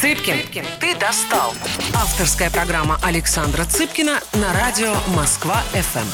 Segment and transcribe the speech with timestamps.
[0.00, 1.50] Цыпкин, ты достал.
[1.94, 6.08] Авторская программа Александра Цыпкина на радио Москва-ФМ.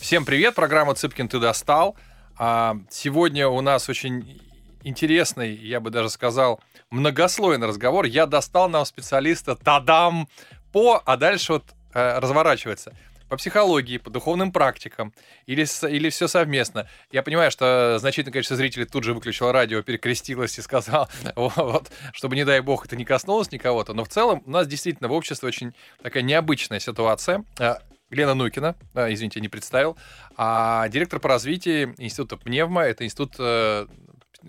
[0.00, 1.96] Всем привет, программа «Цыпкин, ты достал».
[2.38, 4.40] А, сегодня у нас очень
[4.84, 6.60] интересный, я бы даже сказал,
[6.90, 8.04] многослойный разговор.
[8.04, 10.28] Я достал нам специалиста Тадам
[10.72, 12.94] по, а дальше вот э, разворачивается
[13.30, 15.14] по психологии, по духовным практикам,
[15.46, 16.88] или, или все совместно.
[17.12, 22.34] Я понимаю, что значительное количество зрителей тут же выключило радио, перекрестилось и сказал, вот, чтобы,
[22.34, 23.94] не дай бог, это не коснулось никого-то.
[23.94, 27.44] Но в целом у нас действительно в обществе очень такая необычная ситуация.
[27.60, 27.76] Э,
[28.10, 29.96] Лена Нукина, а, извините, не представил,
[30.36, 33.86] а директор по развитию Института Пневма, это институт, э,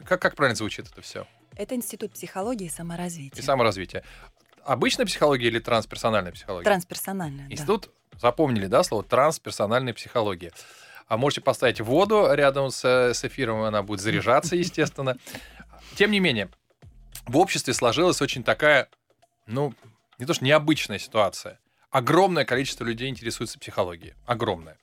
[0.05, 1.27] как, как правильно звучит это все?
[1.55, 3.39] Это Институт психологии и саморазвития.
[3.39, 4.03] И саморазвития.
[4.63, 6.65] Обычная психология или трансперсональная психология?
[6.65, 8.00] Трансперсональная, Институт, да.
[8.21, 10.51] Запомнили, да, слово трансперсональная психология.
[11.07, 15.17] А можете поставить воду рядом с, с эфиром, она будет заряжаться, естественно.
[15.95, 16.49] Тем не менее,
[17.27, 18.87] в обществе сложилась очень такая,
[19.45, 19.73] ну,
[20.19, 21.59] не то что необычная ситуация.
[21.89, 24.13] Огромное количество людей интересуется психологией.
[24.25, 24.77] Огромное.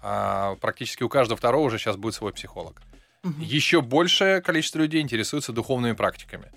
[0.00, 2.80] А, практически у каждого второго уже сейчас будет свой психолог.
[3.24, 3.40] Угу.
[3.40, 6.52] Еще большее количество людей интересуется духовными практиками.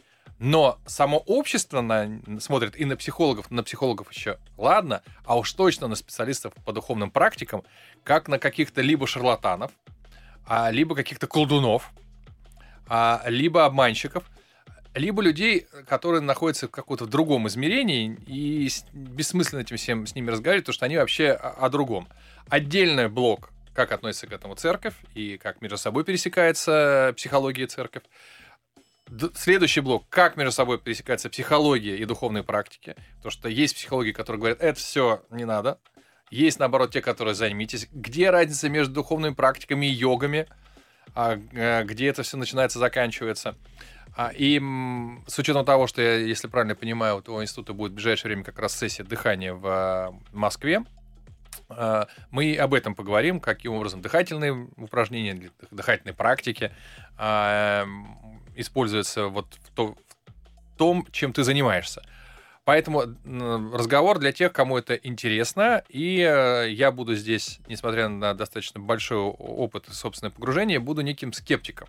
[0.46, 5.88] Но само общество на, смотрит и на психологов, на психологов еще ладно, а уж точно
[5.88, 7.64] на специалистов по духовным практикам,
[8.04, 9.72] как на каких-то либо шарлатанов,
[10.46, 11.90] а, либо каких-то колдунов,
[12.88, 14.24] а, либо обманщиков,
[14.94, 20.66] либо людей, которые находятся в каком-то другом измерении, и бессмысленно этим всем с ними разговаривать,
[20.66, 22.08] потому что они вообще о, о другом.
[22.50, 28.04] Отдельный блок, как относится к этому церковь, и как между собой пересекается психология церковь.
[29.36, 32.96] Следующий блок, как между собой пересекается психология и духовные практики.
[33.18, 35.80] Потому что есть психологи, которые говорят, это все не надо.
[36.32, 37.88] Есть, наоборот, те, которые займитесь.
[37.92, 40.48] Где разница между духовными практиками и йогами?
[41.14, 43.56] А, э, где это все начинается, заканчивается?
[44.18, 44.60] А, и
[45.28, 48.58] с учетом того, что я, если правильно понимаю, у института будет в ближайшее время как
[48.60, 50.84] раз сессия дыхания в а, Москве,
[51.70, 56.72] а, мы об этом поговорим, каким образом дыхательные упражнения, дыхательные практики
[58.56, 62.02] используются вот в, то, в том, чем ты занимаешься.
[62.66, 63.04] Поэтому
[63.74, 69.20] разговор для тех, кому это интересно, и э, я буду здесь, несмотря на достаточно большой
[69.20, 71.88] опыт и собственное погружение, буду неким скептиком.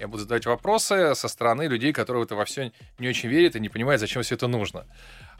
[0.00, 3.54] Я буду задавать вопросы со стороны людей, которые в это во все не очень верят
[3.54, 4.86] и не понимают, зачем все это нужно.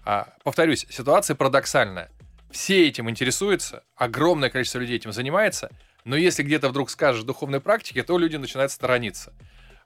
[0.05, 2.11] А, повторюсь, ситуация парадоксальная.
[2.51, 5.71] Все этим интересуются, огромное количество людей этим занимается,
[6.05, 9.33] но если где-то вдруг скажешь духовной практике, то люди начинают сторониться.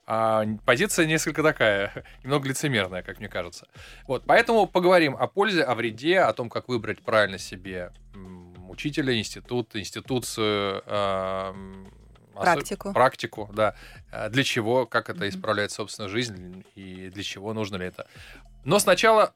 [0.05, 3.67] А, позиция несколько такая, немного лицемерная, как мне кажется.
[4.07, 7.91] Вот, поэтому поговорим о пользе, о вреде, о том, как выбрать правильно себе
[8.67, 10.83] учителя, институт, институцию,
[12.33, 12.93] Практику.
[12.93, 13.75] Практику, да.
[14.11, 18.07] А для чего, как это исправляет собственную жизнь и для чего нужно ли это.
[18.63, 19.33] Но сначала,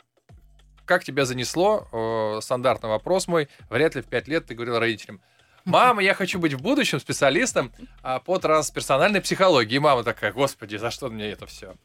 [0.85, 2.39] как тебя занесло?
[2.41, 3.49] Стандартный вопрос мой.
[3.69, 5.21] Вряд ли в 5 лет ты говорил родителям,
[5.67, 9.75] Мама, я хочу быть в будущем специалистом а, по трансперсональной психологии.
[9.75, 11.75] И мама такая, господи, за что мне это все?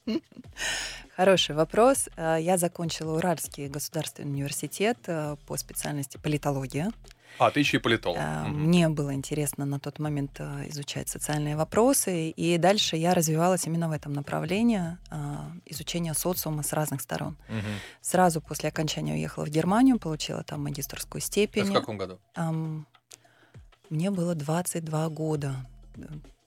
[1.16, 2.09] Хороший вопрос.
[2.16, 6.93] А, я закончила Уральский государственный университет а, по специальности политология.
[7.38, 8.20] А, ты еще и политолог.
[8.47, 10.38] Мне было интересно на тот момент
[10.69, 14.99] изучать социальные вопросы, и дальше я развивалась именно в этом направлении
[15.64, 17.37] изучения социума с разных сторон.
[17.49, 17.66] Угу.
[18.00, 21.62] Сразу после окончания уехала в Германию, получила там магистрскую степень.
[21.62, 22.20] Это в каком году?
[23.92, 25.54] Мне было 22 года.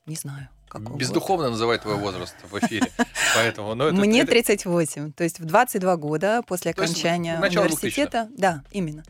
[0.08, 0.50] Не знаю.
[0.96, 2.92] Бездуховно называет твой возраст в эфире.
[3.36, 4.32] Поэтому, ну, это, Мне это...
[4.32, 5.12] 38.
[5.12, 8.30] То есть в 22 года после окончания университета.
[8.36, 9.04] Да, именно.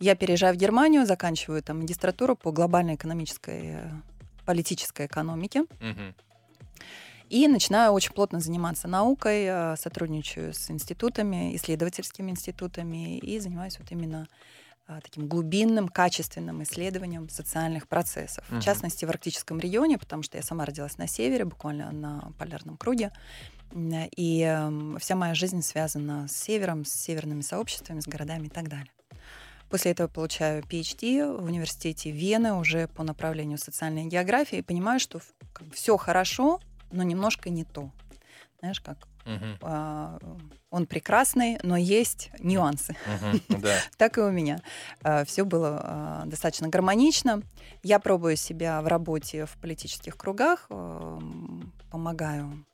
[0.00, 3.90] Я переезжаю в Германию, заканчиваю там магистратуру по глобальной экономической, э,
[4.44, 5.60] политической экономике.
[5.60, 6.14] Угу.
[7.30, 13.86] И начинаю очень плотно заниматься наукой, э, сотрудничаю с институтами, исследовательскими институтами и занимаюсь вот
[13.92, 14.26] именно
[15.02, 18.44] таким глубинным, качественным исследованием социальных процессов.
[18.50, 18.60] Uh-huh.
[18.60, 22.76] В частности, в арктическом регионе, потому что я сама родилась на севере, буквально на полярном
[22.76, 23.12] круге.
[23.74, 28.68] И эм, вся моя жизнь связана с севером, с северными сообществами, с городами и так
[28.68, 28.90] далее.
[29.68, 35.20] После этого получаю PhD в университете Вены уже по направлению социальной географии и понимаю, что
[35.72, 36.60] все хорошо,
[36.90, 37.90] но немножко не то.
[38.60, 40.48] Знаешь, как Угу.
[40.70, 42.96] Он прекрасный, но есть нюансы.
[43.06, 43.76] Угу, да.
[43.96, 44.60] так и у меня.
[45.02, 47.42] А, все было а, достаточно гармонично.
[47.82, 50.68] Я пробую себя в работе в политических кругах,
[51.90, 52.64] помогаю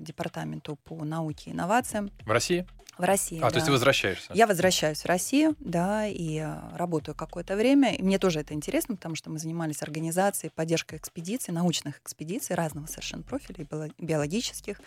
[0.00, 2.10] департаменту по науке и инновациям.
[2.24, 2.66] В России?
[2.98, 3.38] В России.
[3.38, 3.50] А, да.
[3.50, 4.32] то есть ты возвращаешься?
[4.32, 7.94] Я возвращаюсь в Россию, да, и э, работаю какое-то время.
[7.94, 12.86] И мне тоже это интересно, потому что мы занимались организацией, поддержкой экспедиций, научных экспедиций разного
[12.86, 14.80] совершенно профиля, и биологических,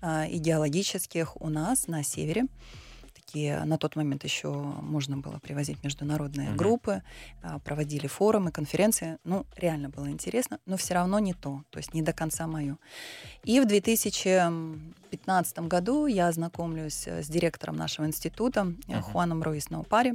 [0.00, 2.46] а, и геологических у нас на севере
[3.30, 6.56] такие, на тот момент еще можно было привозить международные mm-hmm.
[6.56, 7.02] группы,
[7.42, 9.18] а, проводили форумы, конференции.
[9.24, 12.76] Ну, реально было интересно, но все равно не то, то есть не до конца мое.
[13.44, 19.02] И в 2015 году я знакомлюсь с директором нашего института mm-hmm.
[19.02, 20.14] Хуаном Руис Наупари.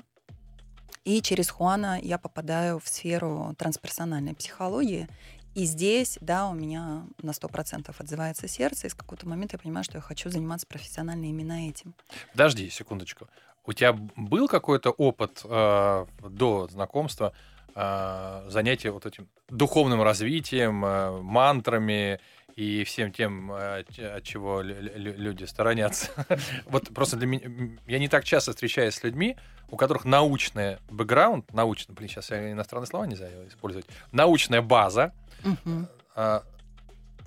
[1.05, 5.07] И через Хуана я попадаю в сферу трансперсональной психологии
[5.55, 9.85] и здесь, да, у меня на 100% отзывается сердце, и с какого-то момента я понимаю,
[9.85, 11.95] что я хочу заниматься профессионально именно этим.
[12.33, 13.27] Подожди секундочку.
[13.65, 17.33] У тебя был какой-то опыт э, до знакомства
[17.73, 22.19] э, занятия вот этим духовным развитием, э, мантрами
[22.55, 26.11] и всем тем, э, от чего люди сторонятся.
[26.65, 27.77] вот просто для меня...
[27.87, 29.37] Я не так часто встречаюсь с людьми,
[29.69, 35.13] у которых научный бэкграунд, научный, блин, сейчас я иностранные слова не знаю использовать, научная база,
[35.45, 35.87] угу.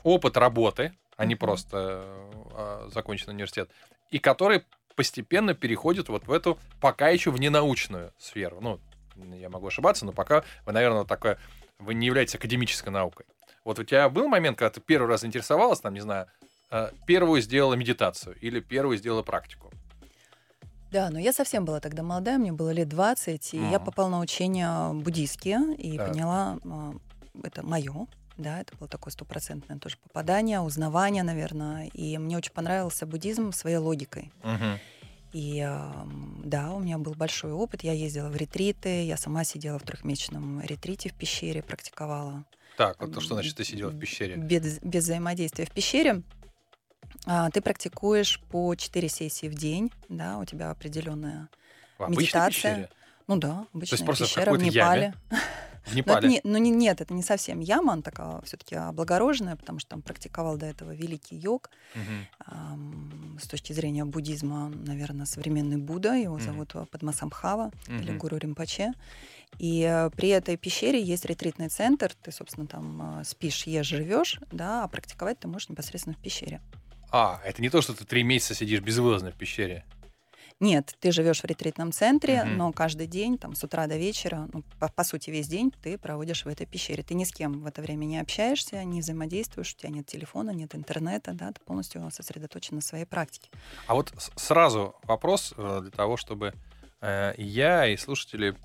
[0.02, 2.02] опыт работы, а не просто
[2.52, 3.70] а, законченный университет,
[4.10, 8.58] и который постепенно переходит вот в эту пока еще в ненаучную сферу.
[8.60, 8.80] Ну,
[9.36, 11.38] я могу ошибаться, но пока вы, наверное, такое,
[11.78, 13.26] вы не являетесь академической наукой.
[13.64, 16.26] Вот у тебя был момент, когда ты первый раз заинтересовалась, там, не знаю,
[16.70, 19.70] а, первую сделала медитацию или первую сделала практику?
[20.90, 23.70] Да, но я совсем была тогда молодая, мне было лет 20, и mm.
[23.70, 26.08] я попала на учения буддийские и так.
[26.08, 26.58] поняла,
[27.42, 28.06] это мое,
[28.36, 31.88] да, это было такое стопроцентное тоже попадание, узнавание, наверное.
[31.88, 34.32] И мне очень понравился буддизм своей логикой.
[34.42, 34.78] Uh-huh.
[35.32, 35.68] И
[36.44, 37.82] да, у меня был большой опыт.
[37.82, 42.44] Я ездила в ретриты, я сама сидела в трехмесячном ретрите в пещере, практиковала.
[42.76, 44.36] Так, вот что значит ты сидела в пещере?
[44.36, 46.22] Без, без взаимодействия в пещере.
[47.26, 51.48] А, ты практикуешь по 4 сессии в день, да, у тебя определенная
[51.98, 52.74] в медитация.
[52.74, 52.90] Пещере?
[53.26, 55.14] Ну да, обычная То есть пещера в Непале.
[55.30, 55.42] Яме?
[55.88, 56.28] В Непале?
[56.28, 59.90] Но, не, ну не, нет, это не совсем яма, она такая все-таки облагороженная, потому что
[59.90, 61.70] там практиковал до этого великий йог.
[61.94, 62.52] Угу.
[62.56, 66.42] Эм, с точки зрения буддизма, наверное, современный Будда, его угу.
[66.42, 67.96] зовут Падмасамбхава угу.
[67.96, 68.92] или Гуру Римпаче.
[69.58, 74.38] И э, при этой пещере есть ретритный центр, ты, собственно, там э, спишь, ешь, живешь,
[74.52, 76.60] да, а практиковать ты можешь непосредственно в пещере.
[77.10, 79.84] А, это не то, что ты три месяца сидишь безвылазно в пещере.
[80.60, 82.50] Нет, ты живешь в ретритном центре, угу.
[82.50, 85.98] но каждый день, там, с утра до вечера, ну, по, по сути, весь день ты
[85.98, 87.04] проводишь в этой пещере.
[87.04, 90.50] Ты ни с кем в это время не общаешься, не взаимодействуешь, у тебя нет телефона,
[90.50, 93.50] нет интернета, да, ты полностью сосредоточен на своей практике.
[93.86, 96.54] А вот сразу вопрос э, для того, чтобы
[97.00, 98.56] э, я и слушатели,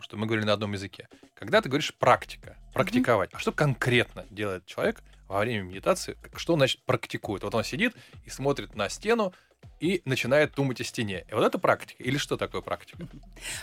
[0.00, 1.08] что мы говорили на одном языке.
[1.34, 6.16] Когда ты говоришь практика, практиковать, mm а что конкретно делает человек во время медитации?
[6.36, 7.42] Что он, значит, практикует?
[7.42, 9.32] Вот он сидит и смотрит на стену,
[9.80, 11.24] и начинает думать о стене.
[11.28, 12.02] И вот это практика.
[12.02, 13.06] Или что такое практика?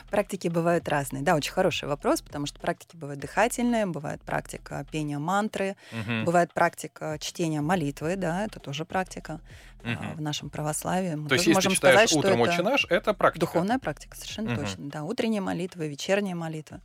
[0.09, 1.23] Практики бывают разные.
[1.23, 6.23] Да, очень хороший вопрос, потому что практики бывают дыхательные, бывает практика пения мантры, угу.
[6.25, 9.41] бывает практика чтения молитвы, да, это тоже практика
[9.81, 10.15] угу.
[10.15, 11.15] в нашем православии.
[11.15, 13.45] Мы То есть, если можем ты читаешь сказать, утром «Отче наш», это практика?
[13.45, 14.61] Духовная практика, совершенно угу.
[14.61, 14.89] точно.
[14.89, 16.81] Да, утренние молитвы, вечерние молитвы.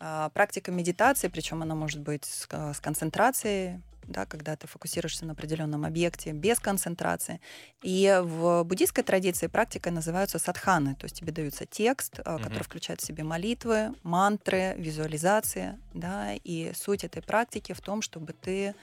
[0.00, 5.32] А, практика медитации, причем она может быть с, с концентрацией, да, когда ты фокусируешься на
[5.32, 7.40] определенном объекте без концентрации.
[7.82, 12.42] И в буддийской традиции практикой называются садханы, то есть тебе дается текст, mm-hmm.
[12.42, 18.32] который включает в себе молитвы, мантры, визуализации, да, и суть этой практики в том, чтобы
[18.32, 18.74] ты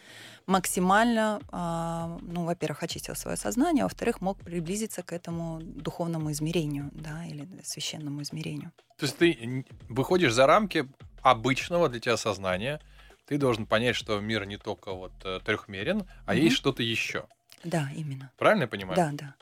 [0.47, 6.91] максимально, а, ну, во-первых, очистил свое сознание, а во-вторых, мог приблизиться к этому духовному измерению,
[6.93, 8.71] да, или священному измерению.
[8.97, 10.87] То есть ты выходишь за рамки
[11.21, 12.79] обычного для тебя сознания,
[13.25, 16.39] ты должен понять, что мир не только вот э, трехмерен, а угу.
[16.39, 17.25] есть что-то еще.
[17.63, 18.31] Да, именно.
[18.37, 18.95] Правильно я понимаю?
[18.95, 19.35] Да, да.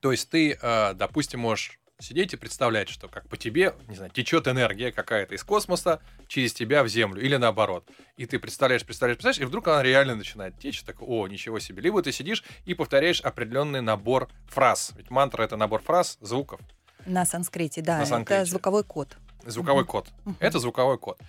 [0.00, 4.10] То есть ты, э, допустим, можешь сидеть и представлять, что как по тебе, не знаю,
[4.10, 7.88] течет энергия какая-то из космоса через тебя в Землю или наоборот.
[8.16, 11.82] И ты представляешь, представляешь, представляешь, и вдруг она реально начинает течь, так, о, ничего себе.
[11.82, 14.92] Либо ты сидишь и повторяешь определенный набор фраз.
[14.96, 16.60] Ведь мантра— это набор фраз, звуков.
[17.06, 18.40] На санскрите, да, На санскрите.
[18.40, 19.16] это звуковой код.
[19.46, 19.92] Звуковой угу.
[19.92, 20.08] код.
[20.24, 20.36] Угу.
[20.40, 21.20] Это звуковой код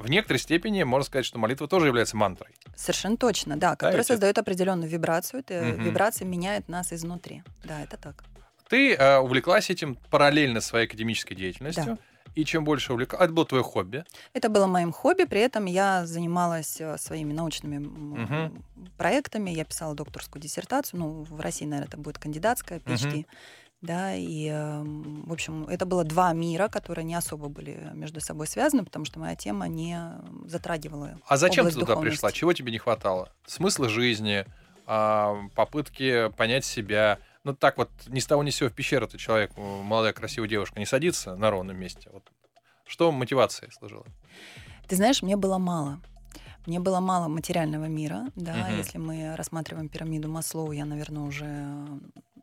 [0.00, 2.50] в некоторой степени можно сказать, что молитва тоже является мантрой.
[2.74, 5.40] Совершенно точно, да, которая да, создает определенную вибрацию.
[5.40, 5.82] Угу.
[5.82, 7.42] вибрация меняет нас изнутри.
[7.64, 8.24] Да, это так.
[8.68, 11.84] Ты э, увлеклась этим параллельно своей академической деятельностью.
[11.84, 11.98] Да.
[12.36, 13.24] И чем больше увлекалась...
[13.24, 14.04] Это было твое хобби?
[14.32, 15.24] Это было моим хобби.
[15.24, 18.62] При этом я занималась э, своими научными угу.
[18.96, 19.50] проектами.
[19.50, 21.00] Я писала докторскую диссертацию.
[21.00, 23.20] Ну, в России, наверное, это будет кандидатская, PhD.
[23.20, 23.26] Угу
[23.82, 28.46] да, и, эм, в общем, это было два мира, которые не особо были между собой
[28.46, 29.98] связаны, потому что моя тема не
[30.44, 32.30] затрагивала А зачем ты туда пришла?
[32.30, 33.32] Чего тебе не хватало?
[33.46, 34.44] Смысла жизни,
[34.86, 39.16] а, попытки понять себя, ну так вот ни с того ни с сего в пещеру-то
[39.16, 42.10] человек, молодая красивая девушка, не садится на ровном месте.
[42.12, 42.24] Вот.
[42.86, 44.04] Что мотивацией служило?
[44.88, 46.00] Ты знаешь, мне было мало.
[46.66, 48.76] Мне было мало материального мира, да, угу.
[48.76, 51.86] если мы рассматриваем пирамиду Маслоу, я, наверное, уже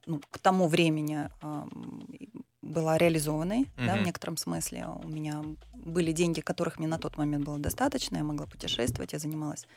[0.05, 1.63] ну, к тому времени э,
[2.61, 3.85] была реализованной, угу.
[3.85, 4.87] да, в некотором смысле.
[5.03, 5.43] У меня
[5.73, 9.67] были деньги, которых мне на тот момент было достаточно, я могла путешествовать, я занималась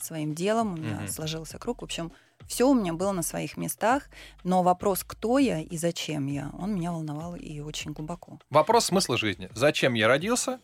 [0.00, 1.08] своим делом, у меня угу.
[1.08, 1.80] сложился круг.
[1.80, 2.12] В общем,
[2.46, 4.08] все у меня было на своих местах,
[4.42, 8.38] но вопрос, кто я и зачем я, он меня волновал и очень глубоко.
[8.50, 9.48] Вопрос смысла жизни.
[9.54, 10.60] Зачем я родился,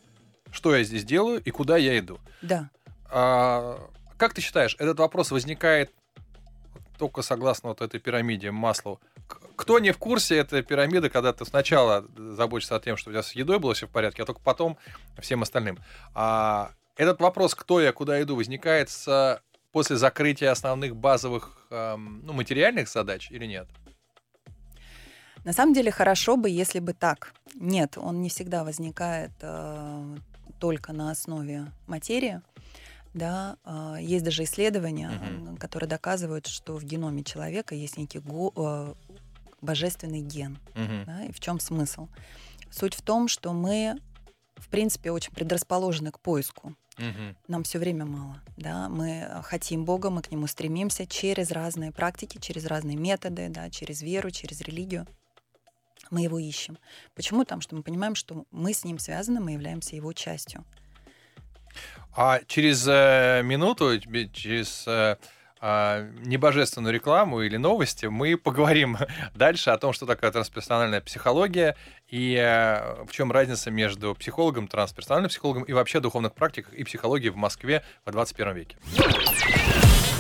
[0.51, 2.19] что я здесь делаю и куда я иду?
[2.43, 2.71] Да.
[3.11, 3.79] А,
[4.17, 5.93] как ты считаешь, этот вопрос возникает
[6.99, 9.00] только согласно вот этой пирамиде Маслоу?
[9.57, 13.23] Кто не в курсе этой пирамиды, когда ты сначала заботишься о том, что у тебя
[13.23, 14.79] с едой было все в порядке, а только потом
[15.19, 15.79] всем остальным.
[16.14, 22.33] А этот вопрос, кто я, куда иду, возникает с, после закрытия основных базовых эм, ну,
[22.33, 23.69] материальных задач или нет?
[25.45, 27.33] На самом деле хорошо бы, если бы так.
[27.55, 30.17] Нет, он не всегда возникает э,
[30.59, 32.43] только на основе материи.
[33.12, 35.57] Да, а, есть даже исследования, угу.
[35.57, 38.95] которые доказывают, что в геноме человека есть некий го, а,
[39.61, 40.59] божественный ген.
[40.75, 41.07] Угу.
[41.07, 42.09] Да, и в чем смысл?
[42.71, 43.99] Суть в том, что мы,
[44.57, 46.76] в принципе, очень предрасположены к поиску.
[46.99, 47.37] Угу.
[47.49, 48.40] Нам все время мало.
[48.57, 48.88] Да?
[48.88, 54.02] Мы хотим Бога, мы к нему стремимся через разные практики, через разные методы, да, через
[54.02, 55.07] веру, через религию.
[56.11, 56.79] Мы его ищем.
[57.14, 57.40] Почему?
[57.40, 60.64] Потому что мы понимаем, что мы с ним связаны, мы являемся его частью.
[62.15, 63.99] А через э, минуту,
[64.33, 65.17] через э,
[65.61, 68.99] э, небожественную рекламу или новости мы поговорим
[69.35, 71.77] дальше о том, что такое трансперсональная психология
[72.09, 77.31] и э, в чем разница между психологом, трансперсональным психологом и вообще духовных практиках и психологией
[77.31, 78.77] в Москве в 21 веке.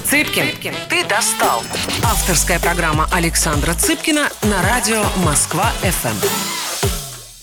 [0.04, 1.62] Цыпкин, Цыпкин, ты достал.
[2.04, 6.69] Авторская программа Александра Цыпкина на радио Москва-ФМ.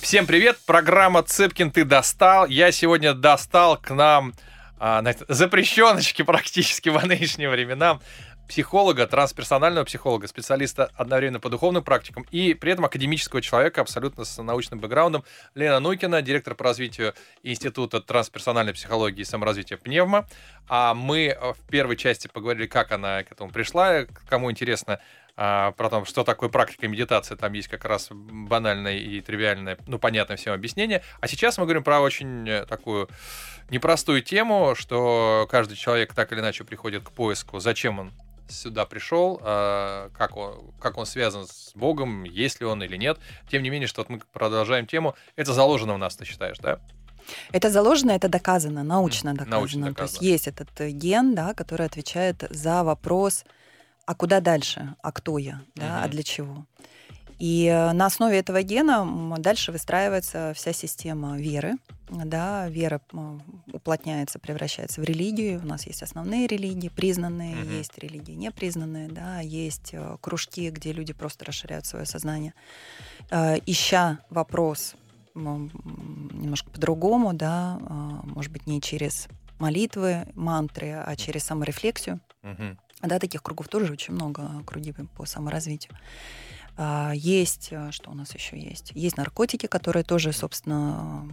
[0.08, 2.48] Всем привет, программа Цыпкин ты достал.
[2.48, 4.34] Я сегодня достал к нам
[4.80, 8.00] а, запрещеночки практически в нынешние времена
[8.48, 14.42] психолога, трансперсонального психолога, специалиста одновременно по духовным практикам и при этом академического человека абсолютно с
[14.42, 15.26] научным бэкграундом.
[15.56, 20.26] Лена Нукина, директор по развитию Института трансперсональной психологии и саморазвития Пневма.
[20.70, 24.06] А мы в первой части поговорили, как она к этому пришла.
[24.30, 25.02] Кому интересно,
[25.40, 30.00] а, про то, что такое практика медитации, там есть как раз банальное и тривиальное, ну,
[30.00, 31.04] понятное всем объяснение.
[31.22, 33.08] А сейчас мы говорим про очень э, такую
[33.70, 38.14] непростую тему, что каждый человек так или иначе приходит к поиску, зачем он
[38.50, 43.20] сюда пришел, а, как он, как он связан с Богом, есть ли он или нет.
[43.48, 45.16] Тем не менее, что вот мы продолжаем тему.
[45.36, 46.80] Это заложено у нас, ты считаешь, да?
[47.52, 49.56] Это заложено, это доказано, научно доказано.
[49.58, 49.96] Научно доказано.
[49.96, 53.44] То есть есть этот э, ген, да, который отвечает за вопрос,
[54.08, 56.06] а куда дальше, а кто я, да, угу.
[56.06, 56.66] а для чего.
[57.40, 61.76] И э, на основе этого гена дальше выстраивается вся система веры.
[62.10, 63.02] Да, вера
[63.74, 65.60] уплотняется, превращается в религию.
[65.62, 67.70] У нас есть основные религии, признанные, угу.
[67.70, 72.54] есть религии непризнанные, да, есть э, кружки, где люди просто расширяют свое сознание,
[73.30, 74.96] э, ища вопрос
[75.36, 77.78] немножко по-другому, да,
[78.24, 79.28] может быть, не через
[79.60, 82.20] молитвы, мантры, а через саморефлексию.
[82.42, 82.78] Угу.
[83.02, 85.94] Да, таких кругов тоже очень много, круги по саморазвитию.
[86.78, 88.92] А, есть, э, что у нас еще есть?
[88.94, 91.28] Есть наркотики, которые тоже, собственно,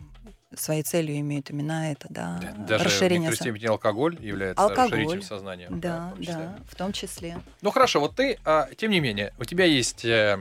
[0.54, 3.30] своей целью имеют именно это, да, Даже расширение.
[3.30, 5.68] Даже алкоголь является алкоголь, расширителем сознания.
[5.70, 7.38] Да, да, в да, в том числе.
[7.60, 10.38] Ну хорошо, вот ты, а, тем не менее, у тебя есть э,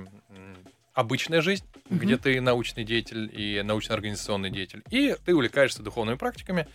[0.93, 1.99] обычная жизнь, угу.
[1.99, 6.67] где ты научный деятель и научно-организационный деятель, и ты увлекаешься духовными практиками,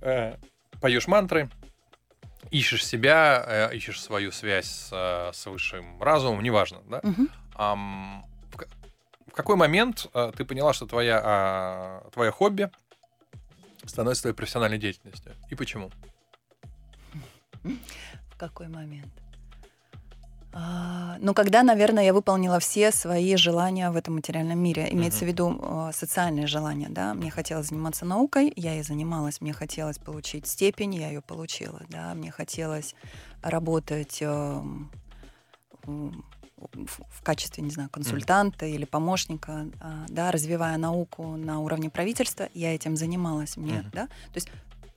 [0.00, 0.36] э,
[0.80, 1.50] поешь мантры,
[2.50, 7.00] ищешь себя, э, ищешь свою связь с, э, с высшим разумом, неважно, да?
[7.02, 7.28] Угу.
[7.54, 8.22] А,
[9.26, 12.70] в, какой момент а, ты поняла, что твоя, а, твое хобби
[13.84, 15.32] становится твоей профессиональной деятельностью?
[15.50, 15.90] И почему?
[17.62, 19.12] В какой момент?
[20.52, 25.24] А, ну, когда, наверное, я выполнила все свои желания в этом материальном мире, имеется uh-huh.
[25.24, 29.98] в виду э, социальные желания, да, мне хотелось заниматься наукой, я и занималась, мне хотелось
[29.98, 32.96] получить степень, я ее получила, да, мне хотелось
[33.42, 34.62] работать э,
[35.86, 38.74] в качестве, не знаю, консультанта mm-hmm.
[38.74, 39.66] или помощника,
[40.08, 43.90] да, развивая науку на уровне правительства, я этим занималась, мне, mm-hmm.
[43.92, 44.50] да, то есть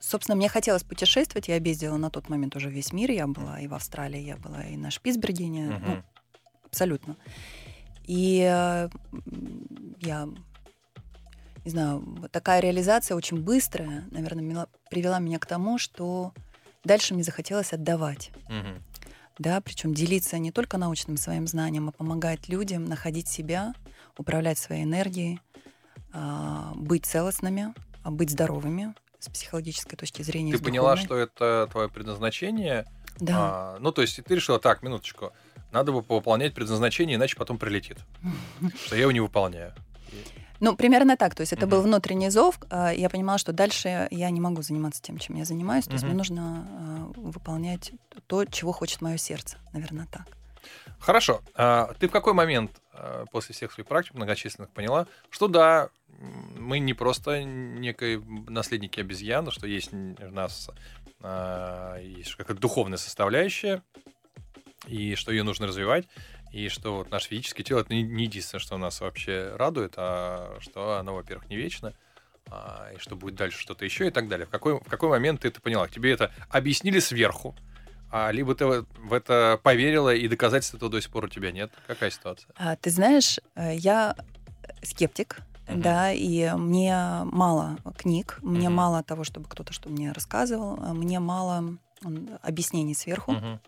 [0.03, 1.47] Собственно, мне хотелось путешествовать.
[1.47, 3.09] Я объездила на тот момент уже весь мир.
[3.09, 5.67] Я была и в Австралии, я была и на Шпицбергене.
[5.67, 5.81] Uh-huh.
[5.87, 6.03] Ну,
[6.65, 7.15] абсолютно.
[8.03, 8.39] И
[10.01, 10.29] я
[11.63, 16.33] не знаю, такая реализация очень быстрая, наверное, привела меня к тому, что
[16.83, 18.31] дальше мне захотелось отдавать.
[18.49, 18.81] Uh-huh.
[19.39, 23.73] да, причем делиться не только научным своим знанием, а помогать людям находить себя,
[24.17, 25.39] управлять своей энергией,
[26.11, 30.53] а, быть целостными, а быть здоровыми с психологической точки зрения.
[30.53, 32.85] Ты поняла, что это твое предназначение?
[33.19, 33.35] Да.
[33.37, 35.33] А, ну, то есть ты решила, так, минуточку,
[35.71, 37.97] надо бы выполнять предназначение, иначе потом прилетит.
[38.85, 39.73] Что я его не выполняю.
[40.59, 41.35] Ну, примерно так.
[41.35, 41.69] То есть это mm-hmm.
[41.69, 42.57] был внутренний зов.
[42.69, 45.85] А, я понимала, что дальше я не могу заниматься тем, чем я занимаюсь.
[45.85, 45.93] То mm-hmm.
[45.93, 47.91] есть мне нужно а, выполнять
[48.27, 49.57] то, чего хочет мое сердце.
[49.73, 50.27] Наверное, так.
[50.99, 51.41] Хорошо.
[51.55, 52.71] А ты в какой момент
[53.31, 55.89] после всех своих практик многочисленных поняла, что да,
[56.57, 60.69] мы не просто некие наследники обезьяны, что есть у нас
[62.01, 63.81] есть какая-то духовная составляющая,
[64.87, 66.07] и что ее нужно развивать,
[66.51, 70.97] и что вот наше физическое тело это не единственное, что нас вообще радует, а что
[70.97, 71.93] оно, во-первых, не вечно,
[72.47, 74.45] а, и что будет дальше что-то еще и так далее.
[74.45, 75.87] В какой, в какой момент ты это поняла?
[75.87, 77.55] Тебе это объяснили сверху,
[78.13, 81.71] а, либо ты в это поверила, и доказательств этого до сих пор у тебя нет?
[81.87, 82.51] Какая ситуация?
[82.55, 84.15] А, ты знаешь, э, я
[84.83, 85.77] скептик, Uh-huh.
[85.77, 88.69] да, и мне мало книг, мне uh-huh.
[88.69, 91.77] мало того, чтобы кто-то что мне рассказывал, а мне мало
[92.41, 93.31] объяснений сверху.
[93.31, 93.59] Uh-huh.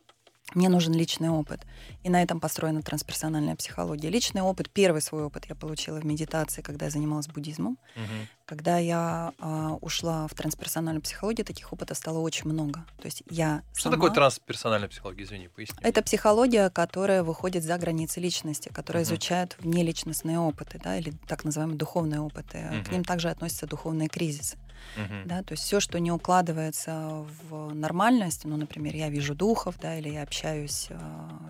[0.56, 1.62] Мне нужен личный опыт.
[2.04, 4.10] И на этом построена трансперсональная психология.
[4.10, 7.78] Личный опыт, первый свой опыт я получила в медитации, когда я занималась буддизмом.
[7.96, 8.28] Угу.
[8.46, 12.86] Когда я э, ушла в трансперсональную психологию, таких опытов стало очень много.
[13.02, 13.96] То есть я Что сама...
[13.96, 15.24] такое трансперсональная психология?
[15.24, 15.78] Извини, поясни.
[15.82, 19.10] Это психология, которая выходит за границы личности, которая угу.
[19.10, 22.66] изучает внеличностные опыты, да, или так называемые духовные опыты.
[22.72, 22.86] Угу.
[22.86, 24.58] К ним также относятся духовные кризисы.
[24.96, 25.26] Uh-huh.
[25.26, 29.98] Да, то есть все, что не укладывается в нормальность, ну, например, я вижу духов, да,
[29.98, 31.00] или я общаюсь э,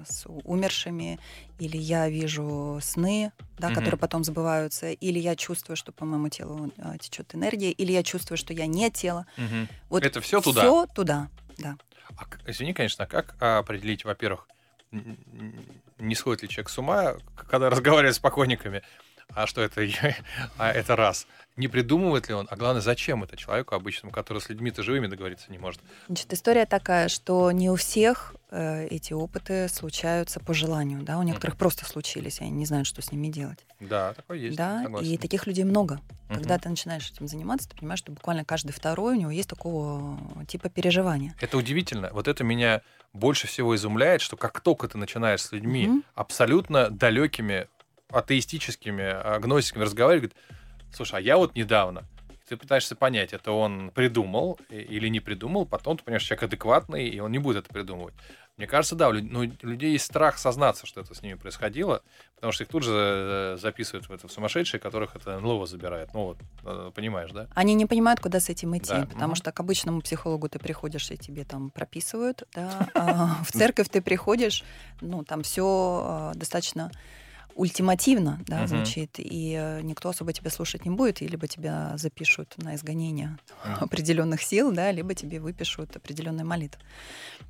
[0.07, 1.19] с умершими,
[1.59, 3.75] или я вижу сны, да, uh-huh.
[3.75, 8.03] которые потом сбываются, или я чувствую, что по моему телу э, течет энергия, или я
[8.03, 9.25] чувствую, что я не тело.
[9.37, 9.67] Uh-huh.
[9.89, 10.61] Вот это все туда.
[10.61, 11.77] Все туда, да.
[12.17, 14.47] А, извини, конечно, а как определить, во-первых,
[15.99, 18.83] не сходит ли человек с ума, когда разговаривает с покойниками,
[19.33, 19.87] а что это,
[20.57, 21.27] а это раз
[21.57, 25.51] не придумывает ли он, а главное, зачем это человеку обычному, который с людьми-то живыми договориться
[25.51, 25.81] не может?
[26.07, 31.23] Значит, история такая, что не у всех э, эти опыты случаются по желанию, да, у
[31.23, 31.59] некоторых mm-hmm.
[31.59, 33.59] просто случились, они не знают, что с ними делать.
[33.79, 34.57] Да, такое есть.
[34.57, 35.07] Да, согласен.
[35.07, 35.95] и таких людей много.
[36.27, 36.33] Mm-hmm.
[36.33, 40.19] Когда ты начинаешь этим заниматься, ты понимаешь, что буквально каждый второй у него есть такого
[40.47, 41.35] типа переживания.
[41.39, 42.09] Это удивительно.
[42.11, 42.81] Вот это меня
[43.13, 46.03] больше всего изумляет, что как только ты начинаешь с людьми mm-hmm.
[46.15, 47.69] абсолютно далекими,
[48.15, 50.55] атеистическими, агностиками разговаривать, говорит,
[50.93, 52.03] слушай, а я вот недавно,
[52.47, 57.19] ты пытаешься понять, это он придумал или не придумал, потом ты понимаешь, человек адекватный, и
[57.19, 58.13] он не будет это придумывать.
[58.57, 61.33] Мне кажется, да, у людей, ну, у людей есть страх сознаться, что это с ними
[61.33, 62.01] происходило,
[62.35, 66.13] потому что их тут же э, записывают в это в сумасшедшие, которых это НЛО забирает.
[66.13, 67.47] Ну вот, э, понимаешь, да?
[67.53, 69.07] Они не понимают, куда с этим идти, да.
[69.07, 73.89] потому что к обычному психологу ты приходишь, и тебе там прописывают, да, а в церковь
[73.89, 74.63] ты приходишь,
[75.01, 76.91] ну, там все э, достаточно
[77.55, 78.67] ультимативно да, uh-huh.
[78.67, 83.37] звучит, и э, никто особо тебя слушать не будет, и либо тебя запишут на изгонение
[83.79, 86.81] определенных сил, да, либо тебе выпишут определенные молитвы.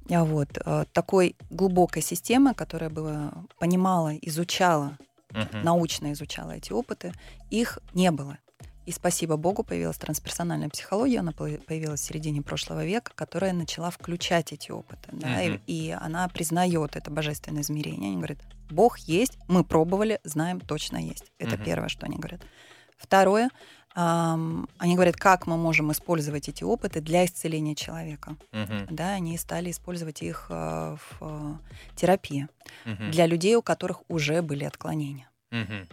[0.10, 4.98] А вот э, такой глубокой системы, которая бы понимала, изучала,
[5.32, 5.64] uh-huh.
[5.64, 7.12] научно изучала эти опыты,
[7.50, 8.38] их не было.
[8.86, 14.54] И спасибо Богу появилась трансперсональная психология, она появилась в середине прошлого века, которая начала включать
[14.54, 15.10] эти опыты.
[15.12, 15.60] Да, uh-huh.
[15.66, 18.10] и, и она признает это божественное измерение.
[18.10, 18.38] Они говорят,
[18.70, 21.32] Бог есть, мы пробовали, знаем, точно есть.
[21.40, 21.66] Это uh-huh.
[21.66, 22.42] первое, что они говорят.
[22.98, 23.50] Второе,
[23.96, 28.38] эм, они говорят, как мы можем использовать эти опыты для исцеления человека.
[28.52, 28.88] Uh-huh.
[28.92, 31.54] Да, они стали использовать их э, в э,
[31.96, 32.48] терапии
[32.86, 33.10] uh-huh.
[33.10, 35.28] для людей, у которых уже были отклонения.
[35.52, 35.88] Uh-huh.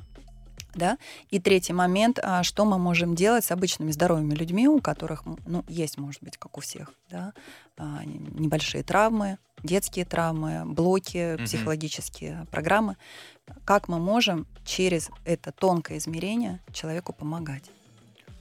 [0.74, 0.98] Да?
[1.30, 5.64] И третий момент, а, что мы можем делать с обычными здоровыми людьми, у которых, ну,
[5.68, 7.34] есть, может быть, как у всех, да,
[7.76, 11.44] а, небольшие травмы, детские травмы, блоки, угу.
[11.44, 12.96] психологические программы.
[13.64, 17.70] Как мы можем через это тонкое измерение человеку помогать?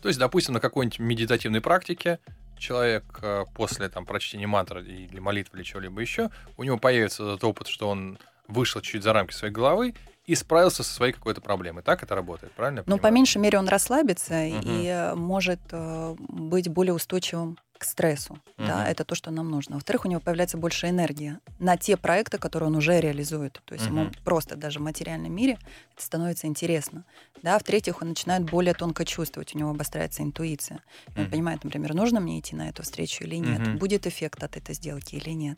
[0.02, 2.20] То есть, допустим, на какой-нибудь медитативной практике
[2.58, 7.44] человек а, после там, прочтения мантры или молитвы или чего-либо еще, у него появится этот
[7.44, 8.18] опыт, что он
[8.48, 9.96] вышел чуть за рамки своей головы
[10.32, 11.84] и справился со своей какой-то проблемой.
[11.84, 12.84] Так это работает, правильно?
[12.86, 14.62] Ну, по меньшей мере, он расслабится угу.
[14.66, 18.34] и э, может э, быть более устойчивым к стрессу.
[18.34, 18.68] Угу.
[18.68, 19.76] Да, это то, что нам нужно.
[19.76, 23.60] Во-вторых, у него появляется больше энергии на те проекты, которые он уже реализует.
[23.66, 23.96] То есть угу.
[23.96, 25.58] ему просто даже в материальном мире
[25.96, 27.06] это становится интересно.
[27.42, 30.82] Да, в-третьих, он начинает более тонко чувствовать, у него обостряется интуиция.
[31.16, 31.32] И он угу.
[31.32, 33.78] понимает, например, нужно мне идти на эту встречу или нет, угу.
[33.80, 35.58] будет эффект от этой сделки или нет.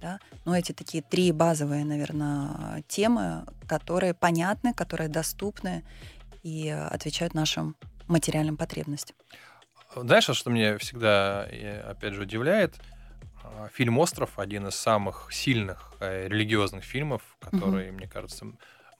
[0.00, 0.20] Да?
[0.44, 5.82] Но эти такие три базовые, наверное, темы, которые понятны, которые доступны
[6.44, 7.74] и отвечают нашим
[8.06, 9.16] материальным потребностям.
[10.02, 11.48] Знаешь, что меня всегда,
[11.88, 12.74] опять же, удивляет?
[13.46, 17.96] а, фильм «Остров» один из самых сильных э, религиозных фильмов, который, угу.
[17.96, 18.46] мне кажется,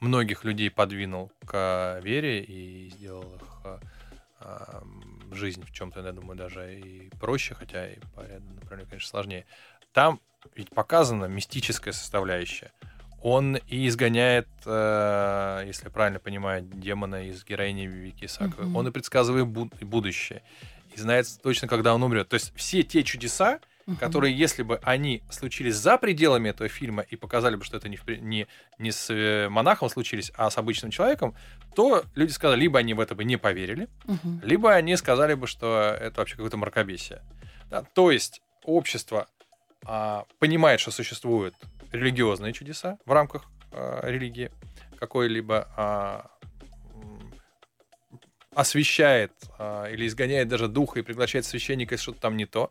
[0.01, 3.81] многих людей подвинул к вере и сделал их
[4.41, 4.83] а,
[5.33, 9.47] жизнь в чем-то, я думаю, даже и проще, хотя и по ряду направлений, конечно, сложнее.
[9.93, 10.21] Там
[10.55, 12.71] ведь показана мистическая составляющая.
[13.23, 18.67] Он и изгоняет, э, если я правильно понимаю, демона из героини Вики Саковой.
[18.67, 18.77] Mm-hmm.
[18.77, 20.43] Он и предсказывает буд- будущее.
[20.97, 22.29] И знает точно, когда он умрет.
[22.29, 23.97] То есть все те чудеса, угу.
[23.97, 27.97] которые, если бы они случились за пределами этого фильма и показали бы, что это не,
[27.97, 28.47] в, не,
[28.79, 31.35] не с э, монахом случились, а с обычным человеком,
[31.75, 34.41] то люди сказали, либо они в это бы не поверили, угу.
[34.43, 37.23] либо они сказали бы, что это вообще какое-то мракобесие.
[37.71, 37.83] Да?
[37.83, 39.29] То есть общество
[39.85, 41.55] а, понимает, что существуют
[41.93, 44.51] религиозные чудеса в рамках а, религии
[44.99, 46.31] какой-либо, а,
[48.57, 52.71] освещает а, или изгоняет даже духа и приглашает священника, если что-то там не то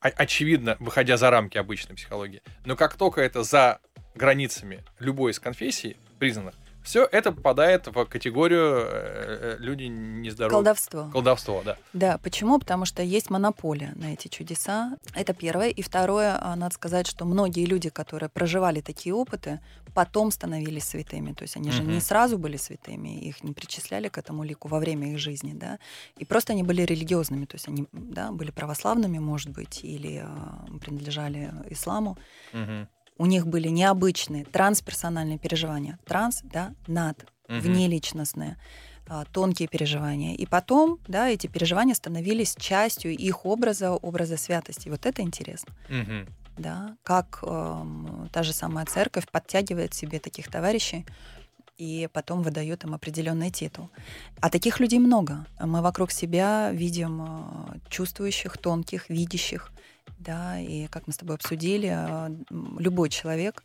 [0.00, 2.42] очевидно, выходя за рамки обычной психологии.
[2.64, 3.80] Но как только это за
[4.14, 10.52] границами любой из конфессий признанных, все это попадает в категорию э, э люди нездоровых.
[10.52, 11.10] Колдовство.
[11.12, 11.76] Колдовство, да.
[11.92, 12.58] Да, почему?
[12.58, 14.96] Потому что есть монополия на эти чудеса.
[15.14, 15.68] Это первое.
[15.68, 19.60] И второе, а, надо сказать, что многие люди, которые проживали такие опыты,
[19.94, 21.32] потом становились святыми.
[21.32, 21.90] То есть они же угу.
[21.90, 25.78] не сразу были святыми, их не причисляли к этому лику во время их жизни, да.
[26.16, 30.78] И просто они были религиозными, то есть они да, были православными, может быть, или э,
[30.78, 32.16] принадлежали исламу.
[32.52, 32.88] Угу
[33.20, 35.98] у них были необычные трансперсональные переживания.
[36.06, 37.18] Транс, да, над,
[37.50, 37.58] угу.
[37.58, 38.56] внеличностные,
[39.06, 40.34] а, тонкие переживания.
[40.34, 44.88] И потом, да, эти переживания становились частью их образа, образа святости.
[44.88, 45.74] Вот это интересно.
[45.90, 46.32] Угу.
[46.56, 47.84] Да, как э,
[48.32, 51.04] та же самая церковь подтягивает себе таких товарищей
[51.76, 53.90] и потом выдает им определенный титул.
[54.40, 55.44] А таких людей много.
[55.58, 59.72] Мы вокруг себя видим э, чувствующих, тонких, видящих,
[60.20, 62.30] да, и как мы с тобой обсудили, а,
[62.78, 63.64] любой человек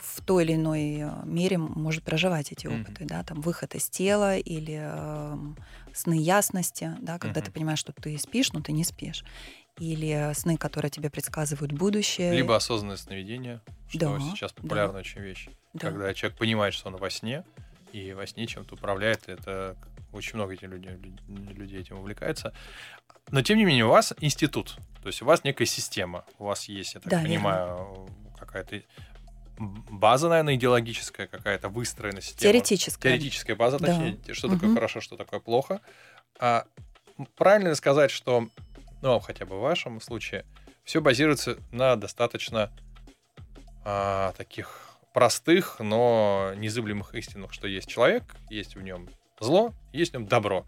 [0.00, 3.08] в той или иной а, мере может проживать эти опыты, mm-hmm.
[3.08, 5.36] да, там выход из тела или э,
[5.92, 7.44] сны ясности, да, когда mm-hmm.
[7.44, 9.24] ты понимаешь, что ты спишь, но ты не спишь,
[9.78, 12.32] или сны, которые тебе предсказывают будущее.
[12.32, 15.00] Либо осознанное сновидение, что да, сейчас популярная да.
[15.00, 15.90] очень вещь, да.
[15.90, 17.44] когда человек понимает, что он во сне,
[17.92, 19.76] и во сне чем-то управляет, это
[20.12, 20.96] очень много этих людей,
[21.28, 22.52] людей этим увлекается.
[23.30, 26.68] Но, тем не менее, у вас институт, то есть у вас некая система, у вас
[26.68, 28.82] есть, я так да, понимаю, какая-то
[29.58, 32.52] база, наверное, идеологическая какая-то выстроена система.
[32.52, 33.10] Теоретическая.
[33.10, 34.34] Теоретическая база, точнее, да.
[34.34, 34.56] что угу.
[34.56, 35.80] такое хорошо, что такое плохо.
[36.38, 36.66] А
[37.36, 38.48] правильно ли сказать, что,
[39.02, 40.44] ну, хотя бы в вашем случае,
[40.84, 42.72] все базируется на достаточно
[43.84, 49.08] а, таких простых, но незыблемых истинах, что есть человек, есть в нем
[49.40, 50.64] зло, есть в нем добро.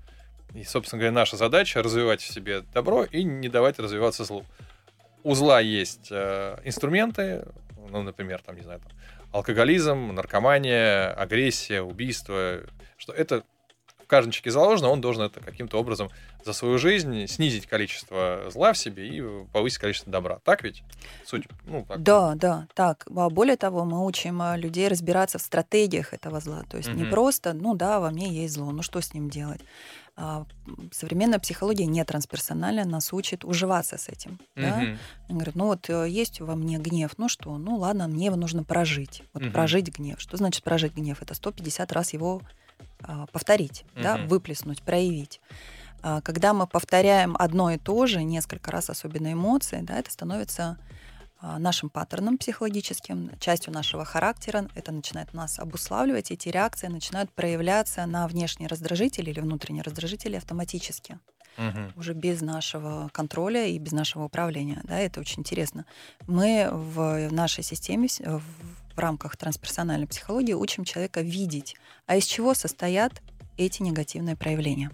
[0.55, 4.45] И, собственно говоря, наша задача развивать в себе добро и не давать развиваться злу.
[5.23, 7.47] У зла есть э, инструменты,
[7.91, 8.93] ну, например, там, не знаю, там,
[9.33, 12.61] алкоголизм, наркомания, агрессия, убийство,
[12.97, 13.45] что это
[14.03, 16.11] в каждом заложено, он должен это каким-то образом
[16.45, 20.41] за свою жизнь снизить количество зла в себе и повысить количество добра.
[20.45, 20.83] Так ведь?
[21.25, 22.03] Суть, ну, так.
[22.03, 23.07] Да, да, так.
[23.15, 26.65] А более того, мы учим э, людей разбираться в стратегиях этого зла.
[26.69, 26.99] То есть угу.
[26.99, 29.61] не просто, ну да, во мне есть зло, ну что с ним делать?
[30.25, 30.47] А,
[30.93, 34.39] современная психология не трансперсональная, нас учит уживаться с этим.
[34.55, 34.63] Угу.
[34.63, 34.97] Да?
[35.29, 38.63] Говорят, ну вот э, есть во мне гнев, ну что, ну ладно, мне его нужно
[38.63, 39.25] прожить.
[39.35, 39.51] Вот угу.
[39.53, 40.21] прожить гнев.
[40.21, 41.21] Что значит прожить гнев?
[41.21, 42.41] Это 150 раз его
[43.01, 44.03] а, повторить, угу.
[44.05, 45.41] да, выплеснуть, проявить.
[46.03, 50.79] А, когда мы повторяем одно и то же несколько раз, особенно эмоции, да, это становится
[51.59, 54.69] нашим паттерном психологическим, частью нашего характера.
[54.75, 61.19] Это начинает нас обуславливать, эти реакции начинают проявляться на внешние раздражители или внутренние раздражители автоматически.
[61.59, 62.01] Угу.
[62.01, 64.81] Уже без нашего контроля и без нашего управления.
[64.85, 65.85] Да, это очень интересно.
[66.27, 68.09] Мы в нашей системе,
[68.95, 71.77] в рамках трансперсональной психологии учим человека видеть,
[72.07, 73.21] а из чего состоят
[73.59, 74.91] эти негативные проявления.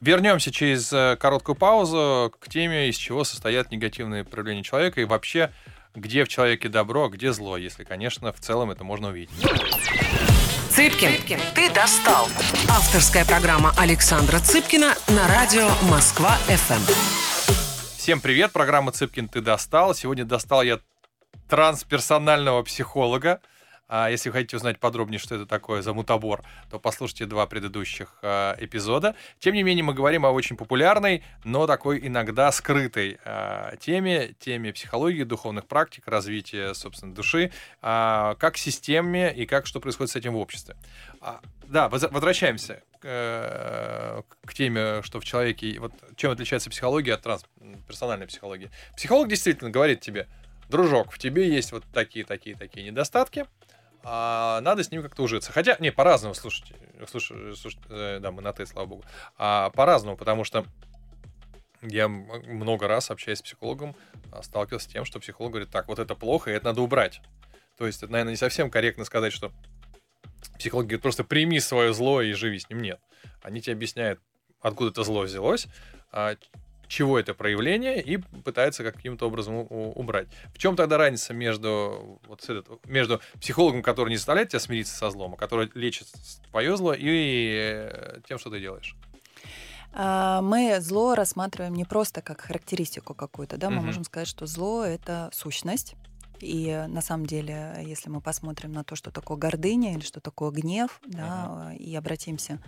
[0.00, 5.52] Вернемся через э, короткую паузу к теме, из чего состоят негативные проявления человека и вообще,
[5.96, 9.34] где в человеке добро, а где зло, если, конечно, в целом это можно увидеть.
[10.70, 12.28] Цыпкин, Цыпкин, ты достал.
[12.70, 16.92] Авторская программа Александра Цыпкина на радио Москва-ФМ.
[17.96, 19.96] Всем привет, программа Цыпкин, ты достал.
[19.96, 20.78] Сегодня достал я
[21.48, 23.40] трансперсонального психолога,
[23.88, 28.18] А если вы хотите узнать подробнее, что это такое за мутабор, то послушайте два предыдущих
[28.20, 29.14] э, эпизода.
[29.38, 34.74] Тем не менее, мы говорим о очень популярной, но такой иногда скрытой э, теме, теме
[34.74, 40.34] психологии, духовных практик, развития, собственно, души, э, как системе и как что происходит с этим
[40.34, 40.76] в обществе.
[41.22, 45.80] А, да, возвращаемся к, э, к теме, что в человеке...
[45.80, 48.70] Вот чем отличается психология от трансперсональной психологии.
[48.96, 50.26] Психолог действительно говорит тебе,
[50.68, 53.46] дружок, в тебе есть вот такие, такие, такие недостатки,
[54.02, 55.52] а надо с ним как-то ужиться.
[55.52, 56.74] Хотя, не, по-разному, слушайте,
[57.10, 59.04] слушайте, слушайте э, да, мы на «ты», слава богу,
[59.36, 60.64] а по-разному, потому что
[61.82, 63.94] я много раз, общаясь с психологом,
[64.32, 67.20] а, сталкивался с тем, что психолог говорит, так, вот это плохо, и это надо убрать.
[67.76, 69.52] То есть, это, наверное, не совсем корректно сказать, что
[70.58, 72.80] психолог говорит, просто прими свое зло и живи с ним.
[72.82, 73.00] Нет.
[73.42, 74.20] Они тебе объясняют,
[74.60, 75.68] откуда это зло взялось,
[76.10, 76.36] а,
[76.88, 80.28] чего это проявление, и пытается каким-то образом убрать.
[80.54, 82.48] В чем тогда разница между, вот
[82.84, 86.08] между психологом, который не заставляет тебя смириться со злом, а который лечит
[86.50, 88.96] твое зло, и э, тем, что ты делаешь?
[89.92, 93.86] А, мы зло рассматриваем не просто как характеристику какую-то, да, мы угу.
[93.86, 95.94] можем сказать, что зло это сущность.
[96.40, 100.52] И на самом деле, если мы посмотрим на то, что такое гордыня или что такое
[100.52, 102.60] гнев, да, и обратимся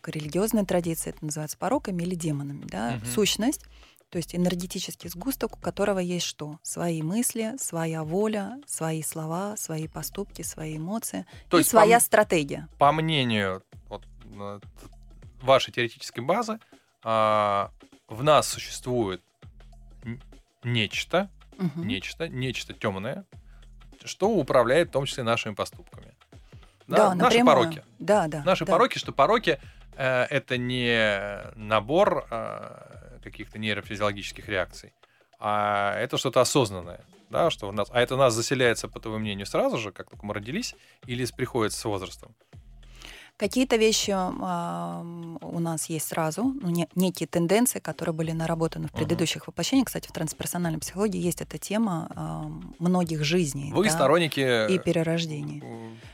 [0.00, 3.06] к религиозной традиции, это называется пороками или демонами, да, угу.
[3.06, 3.62] сущность,
[4.10, 6.58] то есть энергетический сгусток, у которого есть что?
[6.62, 12.04] Свои мысли, своя воля, свои слова, свои поступки, свои эмоции то и есть своя по,
[12.04, 12.68] стратегия.
[12.78, 14.06] По мнению вот,
[14.38, 14.60] э,
[15.42, 16.60] вашей теоретической базы,
[17.02, 17.72] а,
[18.08, 19.20] в нас существует
[20.62, 21.82] нечто, угу.
[21.82, 23.24] нечто, нечто темное,
[24.04, 26.15] что управляет в том числе нашими поступками.
[26.86, 27.82] Да, да наши пороки.
[27.98, 28.42] Да, да.
[28.44, 28.72] Наши да.
[28.72, 29.58] пороки, что пороки
[29.96, 34.92] э, это не набор э, каких-то нейрофизиологических реакций,
[35.38, 37.04] а это что-то осознанное.
[37.28, 40.10] Да, что у нас, а это у нас заселяется, по твоему мнению, сразу же, как
[40.10, 42.36] только мы родились, или приходится с возрастом?
[43.36, 48.92] Какие-то вещи э, у нас есть сразу, ну, не, некие тенденции, которые были наработаны в
[48.92, 49.48] предыдущих uh-huh.
[49.48, 49.88] воплощениях.
[49.88, 53.72] Кстати, в трансперсональной психологии есть эта тема э, многих жизней.
[53.72, 54.72] Вы да, сторонники...
[54.72, 55.62] И перерождений.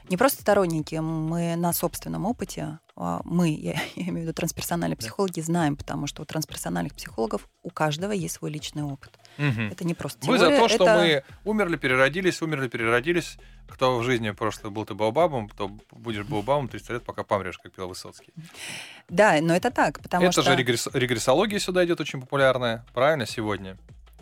[0.08, 4.96] Не просто сторонники, мы на собственном опыте а, мы, я, я имею в виду трансперсональные
[4.96, 9.18] психологи, знаем, потому что у трансперсональных психологов у каждого есть свой личный опыт.
[9.38, 9.62] Угу.
[9.72, 10.32] Это не просто теория.
[10.32, 10.98] Мы за то, что это...
[11.44, 13.38] мы умерли, переродились, умерли, переродились.
[13.68, 17.72] Кто в жизни прошлой был ты Баобабом, то будешь Баобабом 300 лет, пока помрешь, как
[17.72, 18.32] пел Высоцкий.
[19.08, 20.40] Да, но это так, потому это что...
[20.42, 20.88] Это же регресс...
[20.92, 23.78] регрессология сюда идет очень популярная, правильно, сегодня?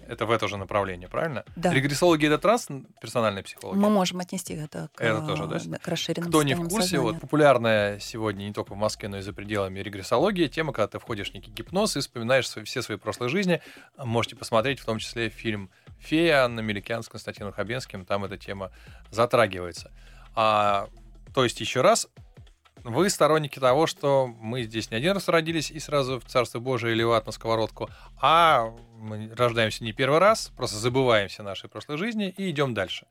[0.08, 1.44] Это в это же направление, правильно?
[1.56, 1.72] Да.
[1.72, 3.80] Регрессология это трансперсональная психология?
[3.80, 5.78] Мы можем отнести это к, это тоже, да?
[5.78, 7.04] к расширенному Кто не в курсе, сознания.
[7.04, 10.98] вот популярная сегодня не только в Москве, но и за пределами регрессологии тема, когда ты
[10.98, 13.60] входишь в некий гипноз и вспоминаешь свои, все свои прошлые жизни.
[13.96, 18.72] Можете посмотреть в том числе фильм «Фея» Анна Меликян с Константином Хабенским, там эта тема
[19.10, 19.90] затрагивается.
[20.34, 20.88] А,
[21.34, 22.08] то есть, еще раз,
[22.84, 26.94] вы сторонники того, что мы здесь не один раз родились и сразу в Царство Божие
[26.94, 27.88] или в ад на сковородку,
[28.20, 33.06] а мы рождаемся не первый раз, просто забываем все наши прошлой жизни и идем дальше.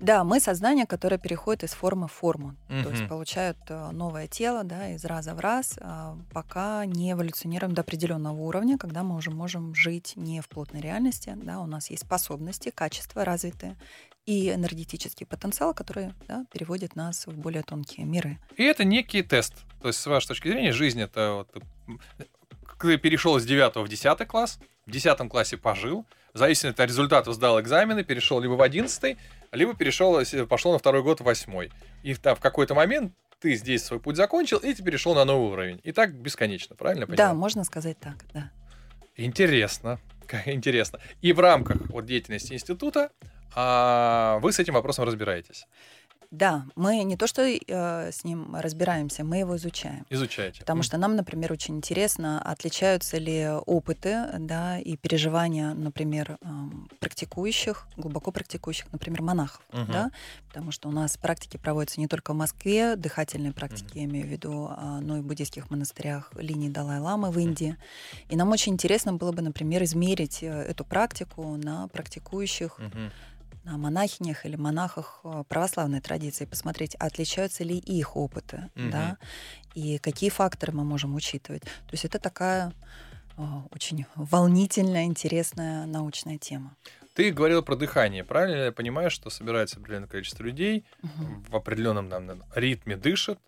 [0.00, 2.56] Да, мы сознание, которое переходит из формы в форму.
[2.68, 2.82] Угу.
[2.82, 7.74] То есть получают э, новое тело да, из раза в раз, а, пока не эволюционируем
[7.74, 11.32] до определенного уровня, когда мы уже можем жить не в плотной реальности.
[11.36, 13.76] Да, у нас есть способности, качества развитые,
[14.26, 18.38] и энергетический потенциал, который да, переводит нас в более тонкие миры.
[18.56, 19.54] И это некий тест.
[19.82, 21.64] То есть, с вашей точки зрения, жизнь это вот,
[22.80, 27.34] ты перешел из 9 в 10 класс, в 10 классе пожил, в зависимости от результатов
[27.34, 29.16] сдал экзамены, перешел либо в 11,
[29.52, 31.68] либо перешел, пошел на второй год в 8.
[32.02, 35.80] И в какой-то момент ты здесь свой путь закончил, и ты перешел на новый уровень.
[35.84, 37.28] И так бесконечно, правильно понимаю?
[37.28, 38.50] Да, можно сказать так, да.
[39.16, 40.00] Интересно.
[40.46, 40.98] Интересно.
[41.20, 43.10] И в рамках вот, деятельности института
[43.54, 45.66] а вы с этим вопросом разбираетесь?
[46.34, 50.04] Да, мы не то что э, с ним разбираемся, мы его изучаем.
[50.10, 50.58] Изучаете.
[50.60, 56.46] Потому что нам, например, очень интересно, отличаются ли опыты да, и переживания, например, э,
[56.98, 59.62] практикующих, глубоко практикующих, например, монахов.
[59.72, 59.92] Угу.
[59.92, 60.10] Да?
[60.48, 63.98] Потому что у нас практики проводятся не только в Москве, дыхательные практики, угу.
[64.00, 67.76] я имею в виду, а, но и в буддийских монастырях линии Далай-Ламы в Индии.
[68.28, 72.80] И нам очень интересно было бы, например, измерить э, эту практику на практикующих.
[72.80, 73.10] Угу
[73.64, 78.90] на монахинях или монахах э, православной традиции, посмотреть, отличаются ли их опыты, угу.
[78.90, 79.16] да,
[79.74, 81.62] и какие факторы мы можем учитывать.
[81.62, 82.72] То есть это такая
[83.36, 86.76] э, очень волнительная, интересная научная тема.
[87.14, 91.44] Ты говорила про дыхание, правильно я понимаю, что собирается определенное количество людей угу.
[91.48, 93.38] в определенном там, ритме дышат,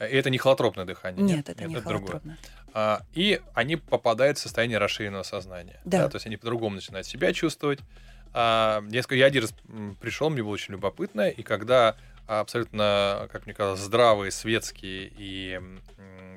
[0.00, 1.22] и это не холотропное дыхание.
[1.22, 2.38] Нет, нет это нет, не это холотропное.
[2.72, 5.80] А, и они попадают в состояние расширенного сознания.
[5.84, 6.04] Да.
[6.04, 6.08] да.
[6.08, 7.80] То есть они по-другому начинают себя чувствовать,
[8.32, 9.54] А, несколько, я один раз
[10.00, 15.60] пришел, мне было очень любопытно, и когда абсолютно, как мне казалось, здравые, светские и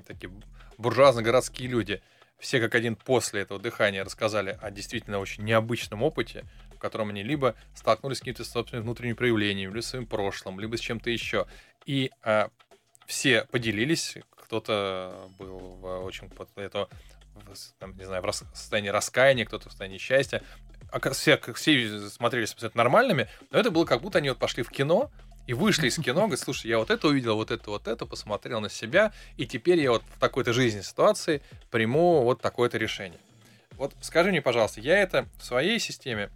[0.07, 0.31] такие
[0.77, 2.01] буржуазно-городские люди,
[2.39, 7.23] все как один после этого дыхания рассказали о действительно очень необычном опыте, в котором они
[7.23, 11.45] либо столкнулись с какими-то собственными внутренними проявлениями, либо своим прошлым, либо с чем-то еще.
[11.85, 12.49] И а,
[13.05, 16.89] все поделились, кто-то был в очень это,
[17.79, 20.43] там, не знаю, в состоянии раскаяния, кто-то в состоянии счастья.
[20.93, 24.69] А все, все смотрелись абсолютно нормальными, но это было как будто они вот пошли в
[24.69, 25.09] кино,
[25.47, 28.61] и вышли из кино, говорят, слушай, я вот это увидел, вот это, вот это, посмотрел
[28.61, 33.19] на себя, и теперь я вот в такой-то жизненной ситуации приму вот такое-то решение.
[33.71, 36.29] Вот скажи мне, пожалуйста, я это в своей системе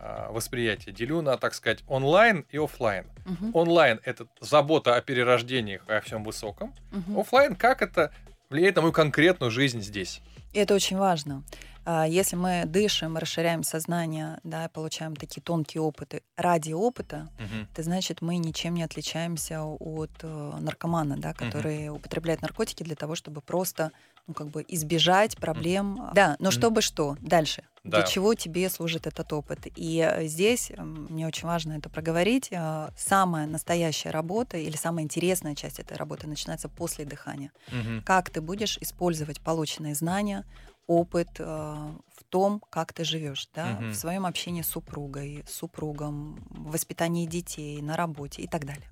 [0.00, 3.06] а, восприятия делю на, так сказать, онлайн и офлайн.
[3.26, 3.58] Угу.
[3.58, 6.74] Онлайн это забота о перерождениях и о всем высоком.
[6.92, 7.20] Угу.
[7.20, 8.12] Офлайн как это
[8.48, 10.20] влияет на мою конкретную жизнь здесь?
[10.52, 11.42] И это очень важно.
[11.90, 17.66] А, если мы дышим, расширяем сознание, да, получаем такие тонкие опыты ради опыта, угу.
[17.72, 21.96] это значит, мы ничем не отличаемся от э, наркомана, да, который угу.
[21.96, 23.90] употребляет наркотики для того, чтобы просто
[24.26, 25.94] ну, как бы избежать проблем.
[25.94, 26.10] Угу.
[26.12, 27.16] Да, но чтобы что?
[27.22, 27.64] Дальше.
[27.84, 28.00] Да.
[28.00, 29.60] Для чего тебе служит этот опыт?
[29.74, 32.48] И э, здесь мне очень важно это проговорить.
[32.50, 37.50] Э, самая настоящая работа или самая интересная часть этой работы начинается после дыхания.
[37.68, 38.02] Угу.
[38.04, 40.44] Как ты будешь использовать полученные знания,
[40.88, 43.90] опыт э, в том, как ты живешь, да, угу.
[43.90, 48.88] в своем общении с супругой, с супругом, в воспитании детей, на работе и так далее.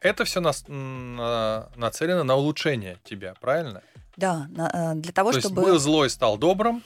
[0.00, 3.82] Это все на, на, нацелено на улучшение тебя, правильно?
[4.16, 5.62] Да, на, э, для того, То чтобы...
[5.62, 6.82] есть был злой, стал добрым,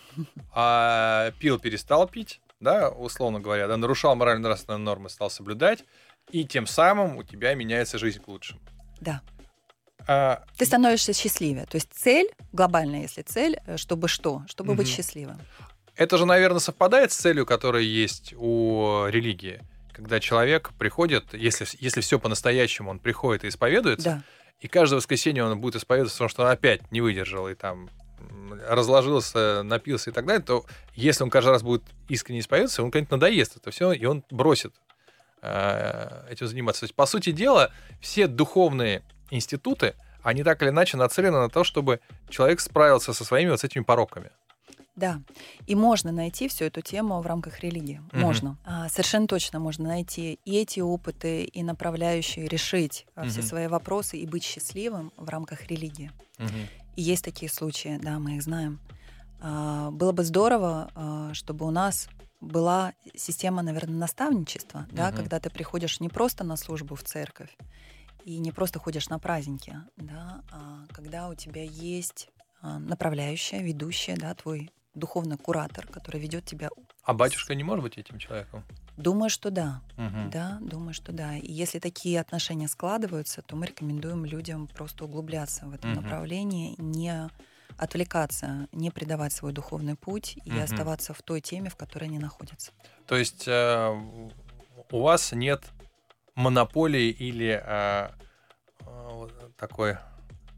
[0.52, 5.84] а пил, перестал пить, да, условно говоря, да, нарушал морально-нравственные нормы, стал соблюдать,
[6.30, 8.60] и тем самым у тебя меняется жизнь к лучшему.
[9.00, 9.20] Да.
[10.12, 10.42] А...
[10.56, 11.66] Ты становишься счастливее.
[11.66, 14.42] То есть цель, глобальная, если цель, э, чтобы что?
[14.48, 14.78] Чтобы угу.
[14.78, 15.38] быть счастливым.
[15.94, 19.60] Это же, наверное, совпадает с целью, которая есть у религии.
[19.92, 24.22] Когда человек приходит, если, если все по-настоящему, он приходит и исповедуется, да.
[24.60, 27.88] и каждое воскресенье он будет исповедоваться, потому что он опять не выдержал и там
[28.66, 30.64] разложился, напился и так далее, то
[30.96, 34.74] если он каждый раз будет искренне исповедоваться, он, конечно, надоест это все, и он бросит
[35.40, 36.80] э, этим заниматься.
[36.80, 37.70] То есть, по сути дела,
[38.00, 43.50] все духовные институты, они так или иначе нацелены на то, чтобы человек справился со своими
[43.50, 44.30] вот этими пороками.
[44.96, 45.22] Да,
[45.66, 48.02] и можно найти всю эту тему в рамках религии.
[48.12, 48.20] Угу.
[48.20, 48.58] Можно.
[48.64, 53.28] А, совершенно точно можно найти и эти опыты, и направляющие решить угу.
[53.28, 56.12] все свои вопросы и быть счастливым в рамках религии.
[56.38, 56.48] Угу.
[56.96, 58.78] И есть такие случаи, да, мы их знаем.
[59.40, 62.08] А, было бы здорово, а, чтобы у нас
[62.40, 64.96] была система, наверное, наставничества, угу.
[64.96, 67.56] да, когда ты приходишь не просто на службу в церковь,
[68.24, 72.28] и не просто ходишь на праздники, да, а когда у тебя есть
[72.62, 76.68] а, направляющая, ведущая, да, твой духовный куратор, который ведет тебя.
[77.04, 78.64] А батюшка не может быть этим человеком?
[78.96, 79.80] Думаю, что да.
[79.96, 80.30] Угу.
[80.30, 81.36] Да, думаю, что да.
[81.36, 86.02] И если такие отношения складываются, то мы рекомендуем людям просто углубляться в этом угу.
[86.02, 87.30] направлении, не
[87.78, 90.60] отвлекаться, не предавать свой духовный путь и угу.
[90.60, 92.72] оставаться в той теме, в которой они находятся.
[93.06, 94.02] То есть э,
[94.90, 95.64] у вас нет
[96.40, 98.10] монополии или э,
[98.80, 99.98] э, такой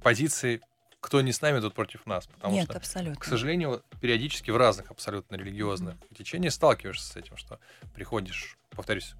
[0.02, 0.60] позиции
[1.02, 2.28] кто не с нами, тот против нас.
[2.28, 3.16] Потому Нет, что, абсолютно.
[3.16, 6.16] к сожалению, периодически в разных абсолютно религиозных mm-hmm.
[6.16, 7.58] течениях сталкиваешься с этим, что
[7.92, 9.14] приходишь, повторюсь,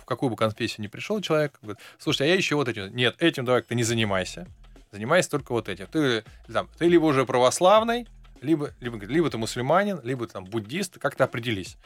[0.00, 2.96] в какую бы конфессию ни пришел человек, говорит, слушай, а я еще вот этим.
[2.96, 4.48] Нет, этим давай ты не занимайся.
[4.92, 5.86] Занимайся только вот этим.
[5.88, 8.08] Ты, там, ты либо уже православный,
[8.40, 11.76] либо, либо, либо ты мусульманин, либо ты там буддист, как-то определись.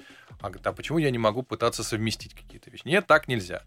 [0.40, 2.82] А, говорит, а почему я не могу пытаться совместить какие-то вещи?
[2.84, 3.62] Нет, так нельзя.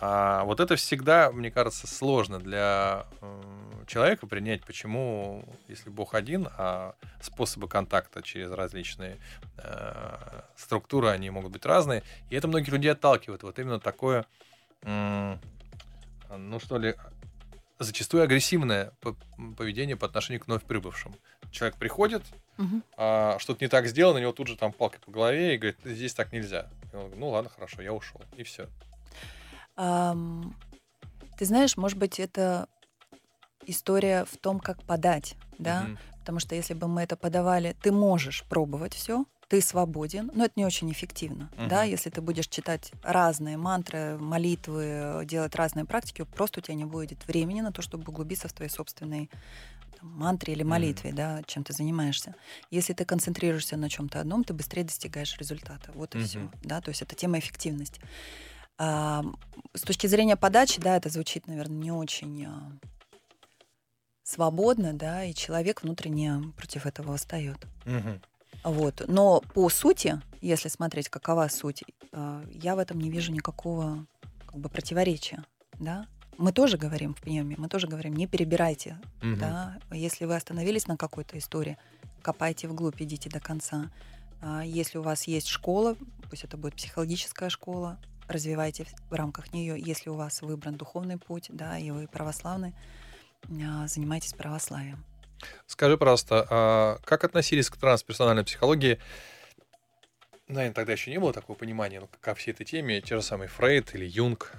[0.00, 3.06] А вот это всегда, мне кажется, сложно для
[3.86, 9.18] человека принять, почему, если Бог один, а способы контакта через различные
[9.58, 12.02] э, структуры, они могут быть разные.
[12.30, 13.42] И это многих людей отталкивает.
[13.42, 14.26] Вот именно такое,
[14.82, 15.36] э,
[16.36, 16.94] ну что ли,
[17.82, 18.92] зачастую агрессивное
[19.56, 21.14] поведение по отношению к вновь прибывшим.
[21.50, 22.22] Человек приходит,
[22.58, 22.82] угу.
[22.96, 25.78] а, что-то не так сделано, у него тут же там палка по голове и говорит,
[25.84, 26.70] здесь так нельзя.
[26.92, 28.22] И он говорит, ну ладно, хорошо, я ушел.
[28.36, 28.68] И все.
[29.76, 30.56] Ам,
[31.38, 32.68] ты знаешь, может быть, это
[33.66, 35.82] история в том, как подать, да?
[35.82, 35.98] Мгм.
[36.20, 40.54] Потому что если бы мы это подавали, ты можешь пробовать все, ты свободен, но это
[40.56, 41.82] не очень эффективно, да?
[41.82, 47.26] Если ты будешь читать разные мантры, молитвы, делать разные практики, просто у тебя не будет
[47.26, 49.28] времени на то, чтобы углубиться в твоей собственной
[50.00, 52.34] там, мантре или молитве, да, чем ты занимаешься.
[52.70, 55.90] Если ты концентрируешься на чем-то одном, ты быстрее достигаешь результата.
[55.94, 56.52] Вот и все, Мгм.
[56.62, 56.80] да.
[56.80, 58.00] То есть это тема эффективности.
[58.84, 59.22] А,
[59.74, 62.72] с точки зрения подачи, да, это звучит, наверное, не очень а,
[64.24, 67.64] свободно, да, и человек внутренне против этого восстает.
[67.86, 68.72] Угу.
[68.74, 69.04] Вот.
[69.06, 74.04] Но по сути, если смотреть, какова суть, э, я в этом не вижу никакого
[74.46, 75.44] как бы, противоречия.
[75.78, 76.08] Да?
[76.36, 78.98] Мы тоже говорим в пневме, мы тоже говорим, не перебирайте.
[79.22, 79.36] Угу.
[79.36, 79.78] Да?
[79.92, 81.78] Если вы остановились на какой-то истории,
[82.20, 83.92] копайте вглубь, идите до конца.
[84.40, 85.96] А если у вас есть школа,
[86.28, 89.76] пусть это будет психологическая школа, развивайте в рамках нее.
[89.78, 92.74] Если у вас выбран духовный путь, да, и вы православный,
[93.48, 95.04] а, занимайтесь православием.
[95.66, 99.00] Скажи, пожалуйста, а как относились к трансперсональной психологии?
[100.48, 103.48] Наверное, тогда еще не было такого понимания, ну, ко всей этой теме, те же самые
[103.48, 104.52] Фрейд или Юнг.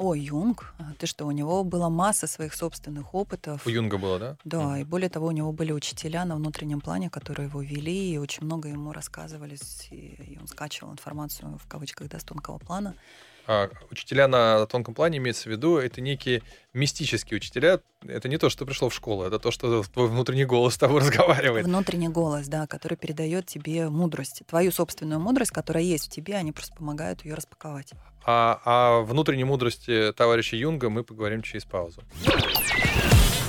[0.00, 3.66] О, Юнг, а, ты что, у него была масса своих собственных опытов.
[3.66, 4.36] У Юнга было, да?
[4.44, 4.80] Да, mm.
[4.80, 8.46] и более того, у него были учителя на внутреннем плане, которые его вели, и очень
[8.46, 9.58] много ему рассказывали,
[9.90, 12.94] и он скачивал информацию в кавычках с тонкого плана.
[13.52, 17.80] А, учителя на тонком плане имеется в виду, это некие мистические учителя.
[18.06, 21.00] Это не то, что пришло в школу, это то, что твой внутренний голос с тобой
[21.00, 21.66] разговаривает.
[21.66, 26.52] Внутренний голос, да, который передает тебе мудрость, твою собственную мудрость, которая есть в тебе, они
[26.52, 27.90] просто помогают ее распаковать.
[28.24, 32.02] А о внутренней мудрости товарища Юнга мы поговорим через паузу.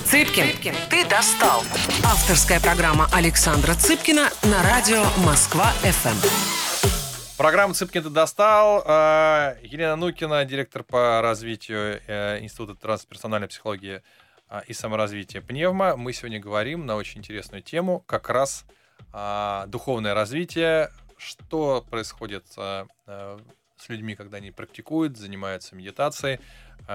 [0.06, 1.62] Цыпкин, Цыпкин, ты достал.
[2.04, 6.71] Авторская программа Александра Цыпкина на радио Москва-ФМ.
[7.42, 8.84] Программу Цыпкин ты достал.
[8.86, 14.00] А, Елена Нукина, директор по развитию э, Института трансперсональной психологии
[14.48, 15.96] а, и саморазвития Пневма.
[15.96, 18.64] Мы сегодня говорим на очень интересную тему, как раз
[19.12, 26.38] а, духовное развитие, что происходит с людьми, когда они практикуют, занимаются медитацией,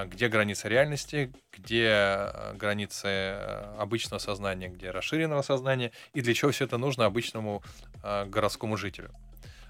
[0.06, 3.36] где границы реальности, где границы
[3.78, 7.62] обычного сознания, где расширенного сознания, и для чего все это нужно обычному
[8.02, 9.12] городскому жителю.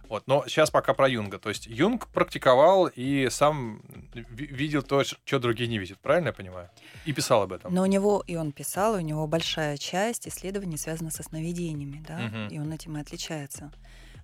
[0.10, 1.38] Вот, но сейчас пока про Юнга.
[1.40, 3.82] То есть Юнг практиковал и сам
[4.14, 6.00] видел то, что другие не видят.
[6.00, 6.70] Правильно я понимаю?
[7.06, 7.74] И писал об этом.
[7.74, 12.16] Но у него, и он писал, у него большая часть исследований связана со сновидениями, да,
[12.26, 12.56] угу.
[12.56, 13.72] и он этим и отличается.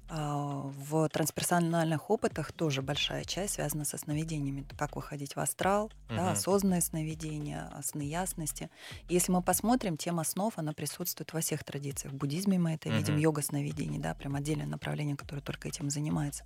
[0.10, 4.66] А, в трансперсональных опытах тоже большая часть связана со сновидениями.
[4.78, 6.16] Как выходить в астрал, угу.
[6.16, 8.70] да, осознанное сновидение, сны ясности.
[9.10, 12.14] если мы посмотрим, тема снов, она присутствует во всех традициях.
[12.14, 12.98] В буддизме мы это угу.
[12.98, 16.46] видим, йога сновидений, да, прям отдельное направление, которое только этим занимается.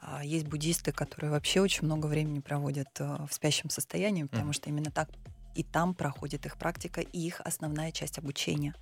[0.00, 4.92] А есть буддисты, которые вообще очень много времени проводят в спящем состоянии, потому что именно
[4.92, 5.08] так
[5.56, 8.74] и там проходит их практика и их основная часть обучения.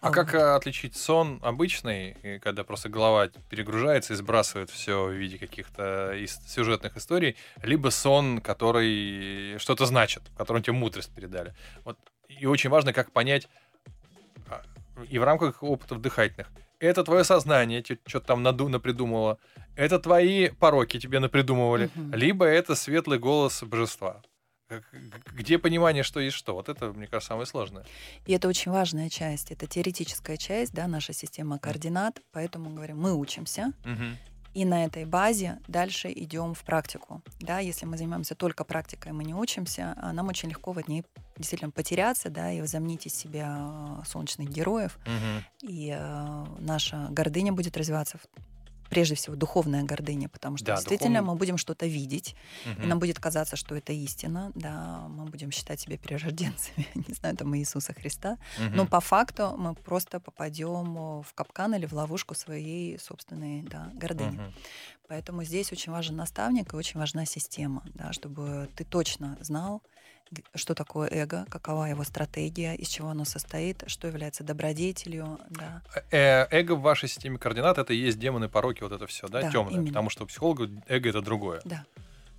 [0.00, 5.38] А как э, отличить сон обычный, когда просто голова перегружается и сбрасывает все в виде
[5.38, 6.14] каких-то
[6.46, 11.54] сюжетных историй, либо сон, который что-то значит, в котором тебе мудрость передали.
[11.84, 11.98] Вот.
[12.28, 13.48] И очень важно, как понять,
[14.48, 14.62] а,
[15.08, 19.38] и в рамках опытов дыхательных, это твое сознание что-то там наду напридумывало,
[19.76, 22.16] это твои пороки тебе напридумывали, угу.
[22.16, 24.22] либо это светлый голос божества.
[25.34, 26.54] Где понимание, что есть что?
[26.54, 27.84] Вот это, мне кажется, самое сложное.
[28.26, 29.50] И это очень важная часть.
[29.50, 32.20] Это теоретическая часть, да, наша система координат.
[32.32, 33.72] Поэтому, говорим, мы учимся.
[33.84, 34.04] Угу.
[34.54, 37.22] И на этой базе дальше идем в практику.
[37.40, 41.04] Да, если мы занимаемся только практикой, мы не учимся, а нам очень легко в ней
[41.36, 44.98] действительно потеряться, да, и возомнить из себя солнечных героев.
[45.06, 45.70] Угу.
[45.70, 48.18] И э, наша гордыня будет развиваться
[48.88, 51.32] прежде всего духовная гордыня, потому что да, действительно духовный...
[51.32, 52.34] мы будем что-то видеть,
[52.64, 52.82] угу.
[52.82, 57.36] и нам будет казаться, что это истина, да, мы будем считать себя перерожденцами, не знаю,
[57.36, 58.76] там Иисуса Христа, угу.
[58.76, 64.36] но по факту мы просто попадем в капкан или в ловушку своей собственной да, гордыни.
[64.36, 64.52] Угу.
[65.08, 69.82] Поэтому здесь очень важен наставник и очень важна система, да, чтобы ты точно знал,
[70.54, 75.38] что такое эго, какова его стратегия, из чего оно состоит, что является добродетелью.
[75.50, 75.82] Да.
[76.10, 79.42] Э, эго в вашей системе координат это и есть демоны, пороки, вот это все, да,
[79.42, 79.74] да темное.
[79.74, 79.88] Именно.
[79.88, 81.60] Потому что у психолога эго это другое.
[81.64, 81.84] Да.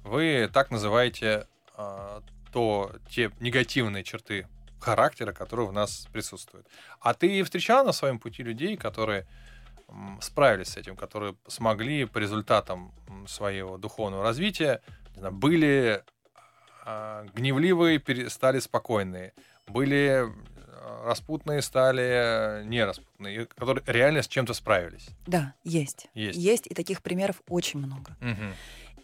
[0.03, 2.21] Вы так называете э,
[2.51, 4.47] то те негативные черты
[4.79, 6.67] характера, которые в нас присутствуют.
[6.99, 9.27] А ты встречал на своем пути людей, которые
[10.21, 12.93] справились с этим, которые смогли по результатам
[13.27, 14.81] своего духовного развития,
[15.15, 16.03] были
[17.33, 19.33] гневливые стали спокойные,
[19.67, 20.25] были
[20.81, 25.09] а, распутные стали нераспутные, которые реально с чем-то справились.
[25.27, 26.07] Да, есть.
[26.13, 26.37] Есть.
[26.37, 28.15] Есть, и таких примеров очень много.
[28.21, 28.53] Угу.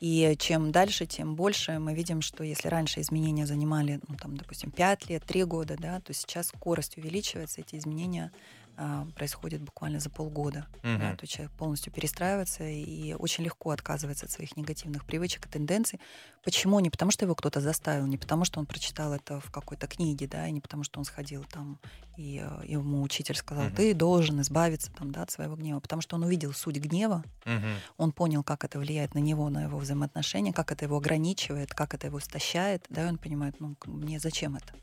[0.01, 4.71] И чем дальше, тем больше мы видим, что если раньше изменения занимали, ну, там, допустим,
[4.71, 8.31] 5 лет, 3 года, да, то сейчас скорость увеличивается, эти изменения
[8.77, 10.67] а, происходит буквально за полгода.
[10.83, 10.97] Угу.
[10.99, 15.99] Да, то человек полностью перестраивается и очень легко отказывается от своих негативных привычек и тенденций.
[16.43, 16.79] Почему?
[16.79, 20.27] Не потому, что его кто-то заставил, не потому, что он прочитал это в какой-то книге,
[20.27, 21.79] да, и не потому, что он сходил там,
[22.17, 23.75] и э, ему учитель сказал, угу.
[23.75, 27.67] ты должен избавиться там, да, от своего гнева, потому что он увидел суть гнева, угу.
[27.97, 31.93] он понял, как это влияет на него, на его взаимоотношения, как это его ограничивает, как
[31.93, 34.73] это его истощает, да, и он понимает, ну, мне зачем это?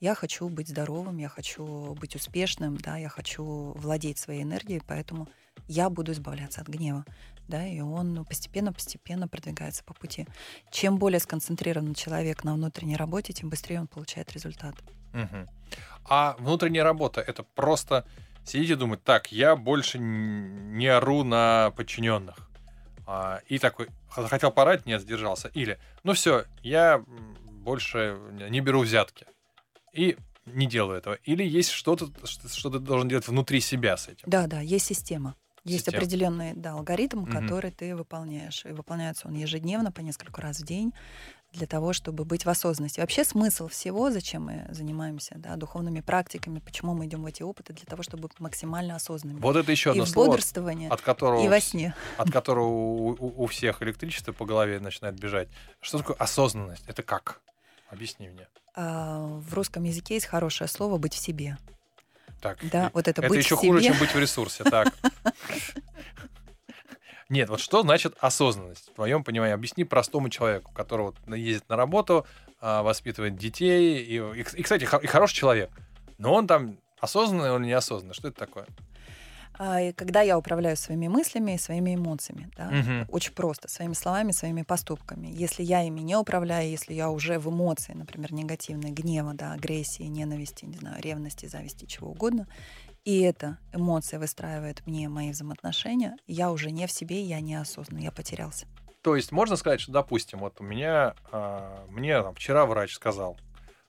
[0.00, 5.28] Я хочу быть здоровым, я хочу быть успешным, да, я хочу владеть своей энергией, поэтому
[5.66, 7.04] я буду избавляться от гнева.
[7.48, 10.26] Да, и он постепенно-постепенно продвигается по пути.
[10.70, 14.74] Чем более сконцентрирован человек на внутренней работе, тем быстрее он получает результат.
[15.14, 15.48] Угу.
[16.04, 18.06] А внутренняя работа это просто
[18.44, 22.36] сидеть и думать, так, я больше не ору на подчиненных.
[23.06, 25.48] А, и такой, хотел порать, не сдержался.
[25.48, 27.02] Или, ну все, я
[27.50, 28.18] больше
[28.50, 29.26] не беру взятки.
[29.98, 31.14] И не делаю этого.
[31.24, 34.24] Или есть что-то, что ты должен делать внутри себя с этим.
[34.26, 35.34] Да, да, есть система.
[35.64, 35.98] Есть Система.
[35.98, 37.32] определенный да, алгоритм, угу.
[37.32, 38.64] который ты выполняешь.
[38.64, 40.94] И выполняется он ежедневно по несколько раз в день
[41.52, 43.00] для того, чтобы быть в осознанности.
[43.00, 47.72] Вообще смысл всего, зачем мы занимаемся да, духовными практиками, почему мы идем в эти опыты,
[47.72, 49.40] для того, чтобы быть максимально осознанными.
[49.40, 51.94] Вот это еще одно и слово, бодрствование, от которого, и во сне.
[52.18, 55.48] От которого у, у, у всех электричество по голове начинает бежать.
[55.80, 56.84] Что такое осознанность?
[56.86, 57.40] Это как?
[57.88, 58.48] Объясни мне.
[58.74, 61.56] А, в русском языке есть хорошее слово «быть в себе».
[62.40, 63.72] Так, да, вот это, это быть еще в себе.
[63.72, 64.62] хуже, чем быть в ресурсе.
[64.64, 64.94] Так.
[67.28, 68.90] Нет, вот что значит осознанность?
[68.90, 72.26] В твоем понимании, объясни простому человеку, который вот ездит на работу,
[72.60, 75.70] а, воспитывает детей, и, и, и кстати, и хороший человек,
[76.16, 78.14] но он там осознанный, он неосознанный.
[78.14, 78.66] Что это такое?
[79.58, 82.48] А, когда я управляю своими мыслями и своими эмоциями.
[82.56, 82.68] Да?
[82.68, 83.12] Угу.
[83.12, 85.28] Очень просто, своими словами, своими поступками.
[85.28, 90.04] Если я ими не управляю, если я уже в эмоции, например, негативной, гнева, да, агрессии,
[90.04, 92.46] ненависти, не знаю, ревности, зависти, чего угодно,
[93.04, 98.00] и эта эмоция выстраивает мне мои взаимоотношения, я уже не в себе, я не осознанно,
[98.00, 98.66] я потерялся.
[99.02, 103.38] То есть можно сказать, что, допустим, вот у меня, э, мне там, вчера врач сказал,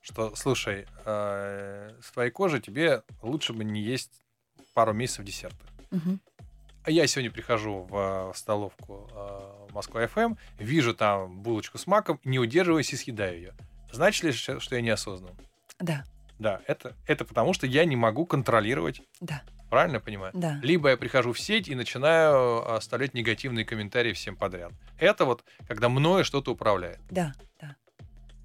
[0.01, 4.22] что, слушай, э, с твоей кожи тебе лучше бы не есть
[4.74, 5.65] пару месяцев десерты.
[5.91, 6.20] Угу.
[6.84, 12.20] А я сегодня прихожу в, в столовку э, Москва ФМ, вижу там булочку с маком,
[12.24, 13.53] не удерживаюсь и съедаю ее.
[13.91, 15.36] Значит ли, что я неосознан?
[15.80, 16.03] Да.
[16.38, 19.01] Да, это, это потому, что я не могу контролировать.
[19.20, 19.43] Да.
[19.70, 20.32] Правильно я понимаю?
[20.34, 20.59] Да.
[20.63, 24.72] Либо я прихожу в сеть и начинаю э, оставлять негативные комментарии всем подряд.
[24.97, 26.99] Это вот, когда мною что-то управляет.
[27.11, 27.76] Да, да.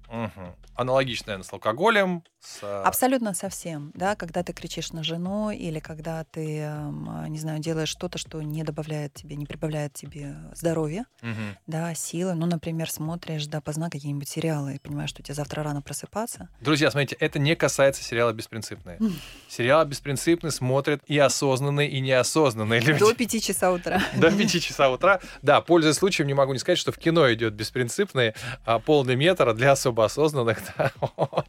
[0.09, 0.55] Угу.
[0.75, 2.23] Аналогично, наверное, с алкоголем.
[2.39, 2.59] С...
[2.61, 3.91] Э, Абсолютно совсем.
[3.95, 8.41] Да, когда ты кричишь на жену или когда ты, эм, не знаю, делаешь что-то, что
[8.41, 11.31] не добавляет тебе, не прибавляет тебе здоровья, угу.
[11.65, 12.33] да, силы.
[12.35, 16.49] Ну, например, смотришь да, поздна какие-нибудь сериалы и понимаешь, что тебе завтра рано просыпаться.
[16.61, 18.99] Друзья, смотрите, это не касается сериала «Беспринципные».
[19.47, 22.99] Сериал «Беспринципный» смотрят и осознанные, и неосознанные люди.
[22.99, 24.01] До пяти часа утра.
[24.15, 25.21] До пяти часа утра.
[25.41, 29.53] Да, пользуясь случаем, не могу не сказать, что в кино идет «Беспринципные», а полный метр
[29.53, 30.64] для особо осознанных.
[30.77, 31.47] Да, вот.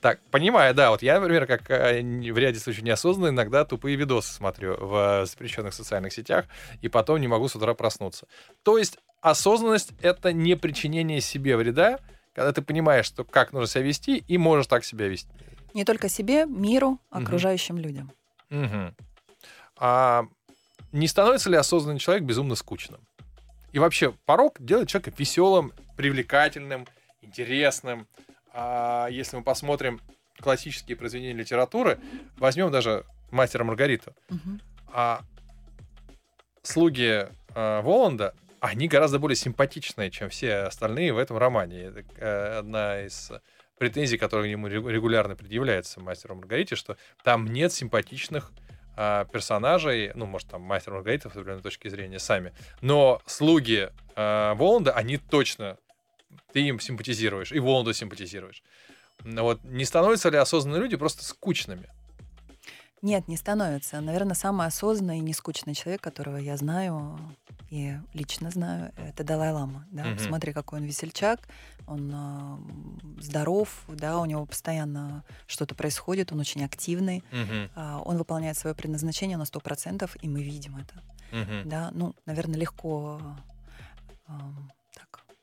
[0.00, 4.32] Так, понимаю, да, вот я, например, как э, в ряде случаев неосознанно иногда тупые видосы
[4.32, 6.46] смотрю в запрещенных социальных сетях,
[6.82, 8.26] и потом не могу с утра проснуться.
[8.62, 11.98] То есть осознанность— это не причинение себе вреда,
[12.34, 15.30] когда ты понимаешь, что как нужно себя вести, и можешь так себя вести.
[15.74, 17.82] Не только себе, миру, окружающим угу.
[17.82, 18.12] людям.
[18.50, 18.94] Угу.
[19.78, 20.24] А
[20.92, 23.00] не становится ли осознанный человек безумно скучным?
[23.72, 26.86] И вообще, порог делает человека веселым, привлекательным,
[27.20, 28.06] интересным.
[28.52, 30.00] А если мы посмотрим
[30.40, 31.98] классические произведения литературы,
[32.36, 34.58] возьмем даже «Мастера Маргариту», угу.
[34.92, 35.22] а
[36.62, 41.84] слуги а, Воланда, они гораздо более симпатичные, чем все остальные в этом романе.
[41.84, 43.30] Это э, одна из
[43.78, 48.50] претензий, которая ему регулярно предъявляется мастеру Маргарите, что там нет симпатичных
[48.96, 54.54] э, персонажей, ну, может, там мастер Маргарита с определенной точки зрения сами, но слуги э,
[54.54, 55.78] Воланда, они точно
[56.52, 58.62] ты им симпатизируешь, и Воланду симпатизируешь.
[59.24, 61.88] Вот не становятся ли осознанные люди просто скучными?
[63.02, 64.00] Нет, не становится.
[64.00, 67.18] Наверное, самый осознанный и нескучный человек, которого я знаю
[67.70, 69.86] и лично знаю, это Далай-Лама.
[69.90, 70.08] Да?
[70.10, 70.18] Угу.
[70.20, 71.48] Смотри, какой он весельчак,
[71.86, 77.70] он э, здоров, да, у него постоянно что-то происходит, он очень активный, угу.
[77.76, 81.02] э, он выполняет свое предназначение на 100%, и мы видим это.
[81.30, 81.68] Угу.
[81.68, 81.90] Да?
[81.92, 83.20] Ну, наверное, легко
[84.28, 84.32] э,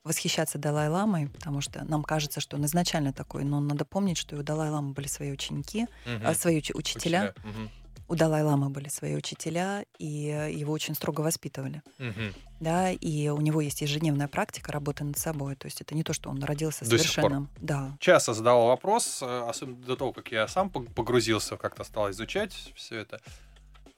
[0.05, 4.39] восхищаться Далай-ламой, потому что нам кажется, что он изначально такой, но надо помнить, что и
[4.39, 6.33] у Далай-ламы были свои ученики, угу.
[6.35, 7.33] свои уч- учителя.
[7.35, 7.35] учителя.
[7.43, 7.69] Угу.
[8.07, 11.81] У Далай-ламы были свои учителя, и его очень строго воспитывали.
[11.97, 12.33] Угу.
[12.59, 15.55] Да, и у него есть ежедневная практика работы над собой.
[15.55, 17.49] То есть это не то, что он родился До совершенным.
[17.59, 17.97] Да.
[17.99, 22.99] Часто задавал вопрос, э, особенно до того, как я сам погрузился, как-то стал изучать все
[22.99, 23.19] это.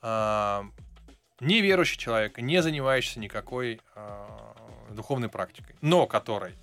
[0.01, 0.65] А,
[1.41, 4.55] неверующий человек, не занимающийся никакой а,
[4.91, 6.55] духовной практикой, но который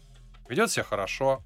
[0.49, 1.43] ведет себя хорошо,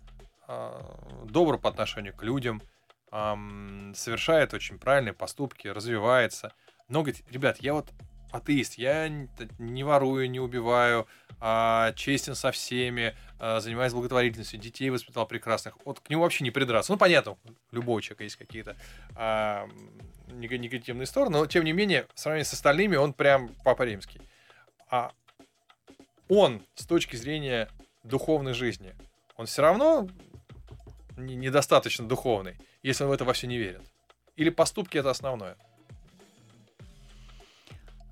[0.46, 2.62] а, добр по отношению к людям,
[3.10, 6.52] совершает очень правильные поступки, развивается.
[6.88, 7.90] Но говорит, ребят, я вот
[8.30, 9.08] атеист, я
[9.58, 11.06] не ворую, не убиваю,
[11.40, 15.76] а честен со всеми, э, занимается благотворительностью, детей воспитал прекрасных.
[15.84, 16.92] Вот к нему вообще не придраться.
[16.92, 17.38] Ну, понятно, у
[17.72, 18.76] любого человека есть какие-то
[19.16, 19.66] э,
[20.32, 24.20] негативные стороны, но, тем не менее, в сравнении с остальными, он прям папа римский.
[24.90, 25.12] А
[26.28, 27.68] он, с точки зрения
[28.04, 28.94] духовной жизни,
[29.36, 30.08] он все равно
[31.16, 33.82] недостаточно духовный, если он в это во все не верит.
[34.36, 35.56] Или поступки это основное?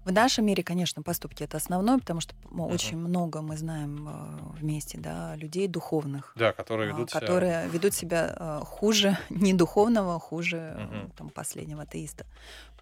[0.07, 2.72] В нашем мире, конечно, поступки это основное, потому что uh-huh.
[2.72, 7.92] очень много мы знаем э, вместе, да, людей духовных, да, которые ведут себя, которые ведут
[7.92, 11.12] себя э, хуже не духовного, хуже uh-huh.
[11.16, 12.24] там последнего атеиста.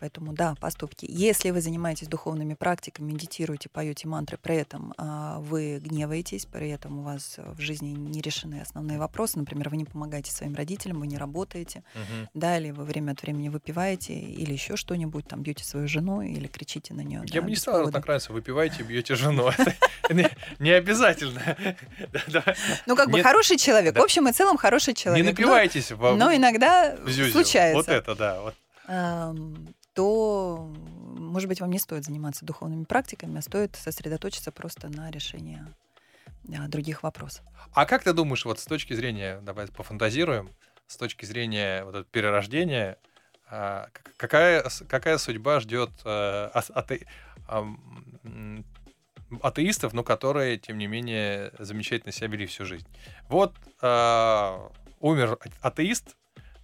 [0.01, 1.07] Поэтому да, поступки.
[1.09, 6.99] Если вы занимаетесь духовными практиками, медитируете, поете мантры, при этом а, вы гневаетесь, при этом
[6.99, 11.07] у вас в жизни не решены основные вопросы, например, вы не помогаете своим родителям, вы
[11.07, 12.29] не работаете, uh-huh.
[12.35, 16.49] да, или вы время от времени выпиваете, или еще что-нибудь, там бьете свою жену или
[16.49, 17.14] кричите на нее.
[17.25, 19.51] Я бы не стала так нравится, выпиваете, бьете жену.
[20.59, 21.57] Не обязательно.
[22.87, 23.97] Ну, как бы хороший человек.
[23.97, 25.25] В общем и целом хороший человек.
[25.25, 25.91] Не напивайтесь.
[25.91, 26.97] Но иногда
[27.33, 27.77] случается.
[27.77, 28.53] Вот это, да
[29.95, 30.71] то,
[31.17, 35.65] может быть, вам не стоит заниматься духовными практиками, а стоит сосредоточиться просто на решении
[36.43, 37.45] да, других вопросов.
[37.73, 40.51] А как ты думаешь, вот с точки зрения, давай пофантазируем,
[40.87, 43.14] с точки зрения вот этого перерождения, а,
[44.17, 47.07] какая, какая судьба ждет э, ате,
[49.43, 52.87] атеистов, но которые, тем не менее, замечательно себя вели всю жизнь?
[53.29, 54.71] Вот а,
[55.01, 56.17] умер атеист,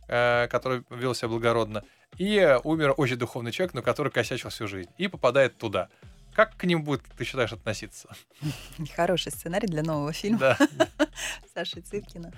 [0.09, 1.85] э, который вел себя благородно,
[2.17, 5.89] и умер очень духовный человек, но который косячил всю жизнь, и попадает туда.
[6.35, 8.09] Как к ним будет, ты считаешь, относиться?
[8.97, 10.39] Хороший сценарий для нового фильма.
[10.39, 10.59] Да.
[11.55, 12.33] Саши Цыпкина.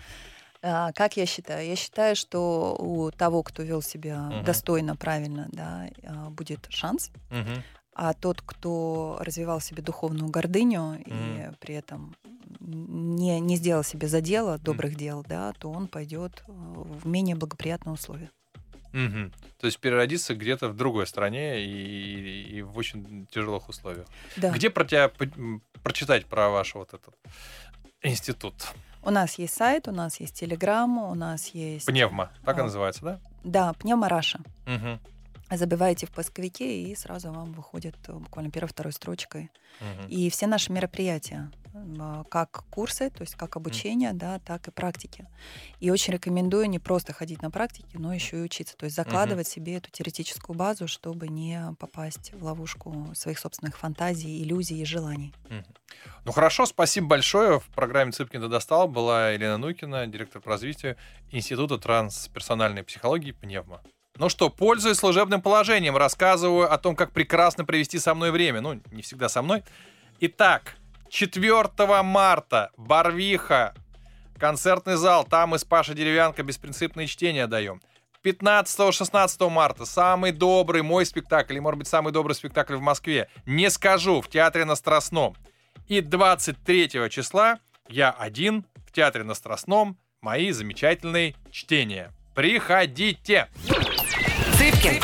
[0.62, 1.66] А, как я считаю?
[1.66, 4.44] Я считаю, что у того, кто вел себя угу.
[4.44, 7.10] достойно, правильно, да, а, будет шанс.
[7.30, 7.62] Угу.
[7.94, 11.02] А тот, кто развивал себе духовную гордыню угу.
[11.04, 12.14] и при этом
[12.60, 14.98] не, не сделал себе задела добрых угу.
[14.98, 18.30] дел, да, то он пойдет в менее благоприятные условия.
[18.92, 19.32] Угу.
[19.58, 24.06] То есть переродиться где-то в другой стране и, и в очень тяжелых условиях.
[24.36, 24.50] Да.
[24.50, 25.10] Где про тебя
[25.82, 27.14] прочитать про ваш вот этот
[28.02, 28.54] институт?
[29.02, 31.86] У нас есть сайт, у нас есть телеграм, у нас есть...
[31.86, 33.20] Пневма, так и называется, да?
[33.44, 34.40] Да, Пневма Раша.
[34.66, 34.98] Угу
[35.56, 39.50] забиваете в поисковике, и сразу вам выходит э, буквально первой-второй строчкой.
[39.80, 40.08] Угу.
[40.08, 44.18] И все наши мероприятия, а, как курсы, то есть как обучение, угу.
[44.18, 45.26] да, так и практики.
[45.80, 48.76] И очень рекомендую не просто ходить на практики, но еще и учиться.
[48.76, 49.54] То есть закладывать угу.
[49.54, 55.34] себе эту теоретическую базу, чтобы не попасть в ловушку своих собственных фантазий, иллюзий и желаний.
[55.46, 55.64] Угу.
[56.24, 57.60] Ну хорошо, спасибо большое.
[57.60, 60.96] В программе «Цыпкин достал» была Елена Нукина, директор по развитию
[61.30, 63.82] Института трансперсональной психологии «Пневма».
[64.18, 68.60] Ну что, пользуясь служебным положением, рассказываю о том, как прекрасно провести со мной время.
[68.60, 69.62] Ну, не всегда со мной.
[70.20, 70.76] Итак,
[71.08, 73.74] 4 марта, Барвиха,
[74.38, 77.80] концертный зал, там с Пашей Деревянко беспринципные чтения даем.
[78.22, 83.28] 15-16 марта самый добрый мой спектакль, или, может быть, самый добрый спектакль в Москве.
[83.46, 85.36] Не скажу, в театре на Страстном.
[85.88, 87.58] И 23 числа
[87.88, 89.98] я один в театре на Страстном.
[90.20, 92.12] Мои замечательные чтения.
[92.34, 93.48] Приходите!
[94.82, 95.00] Цыпкин,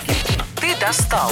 [0.57, 1.31] ты достал.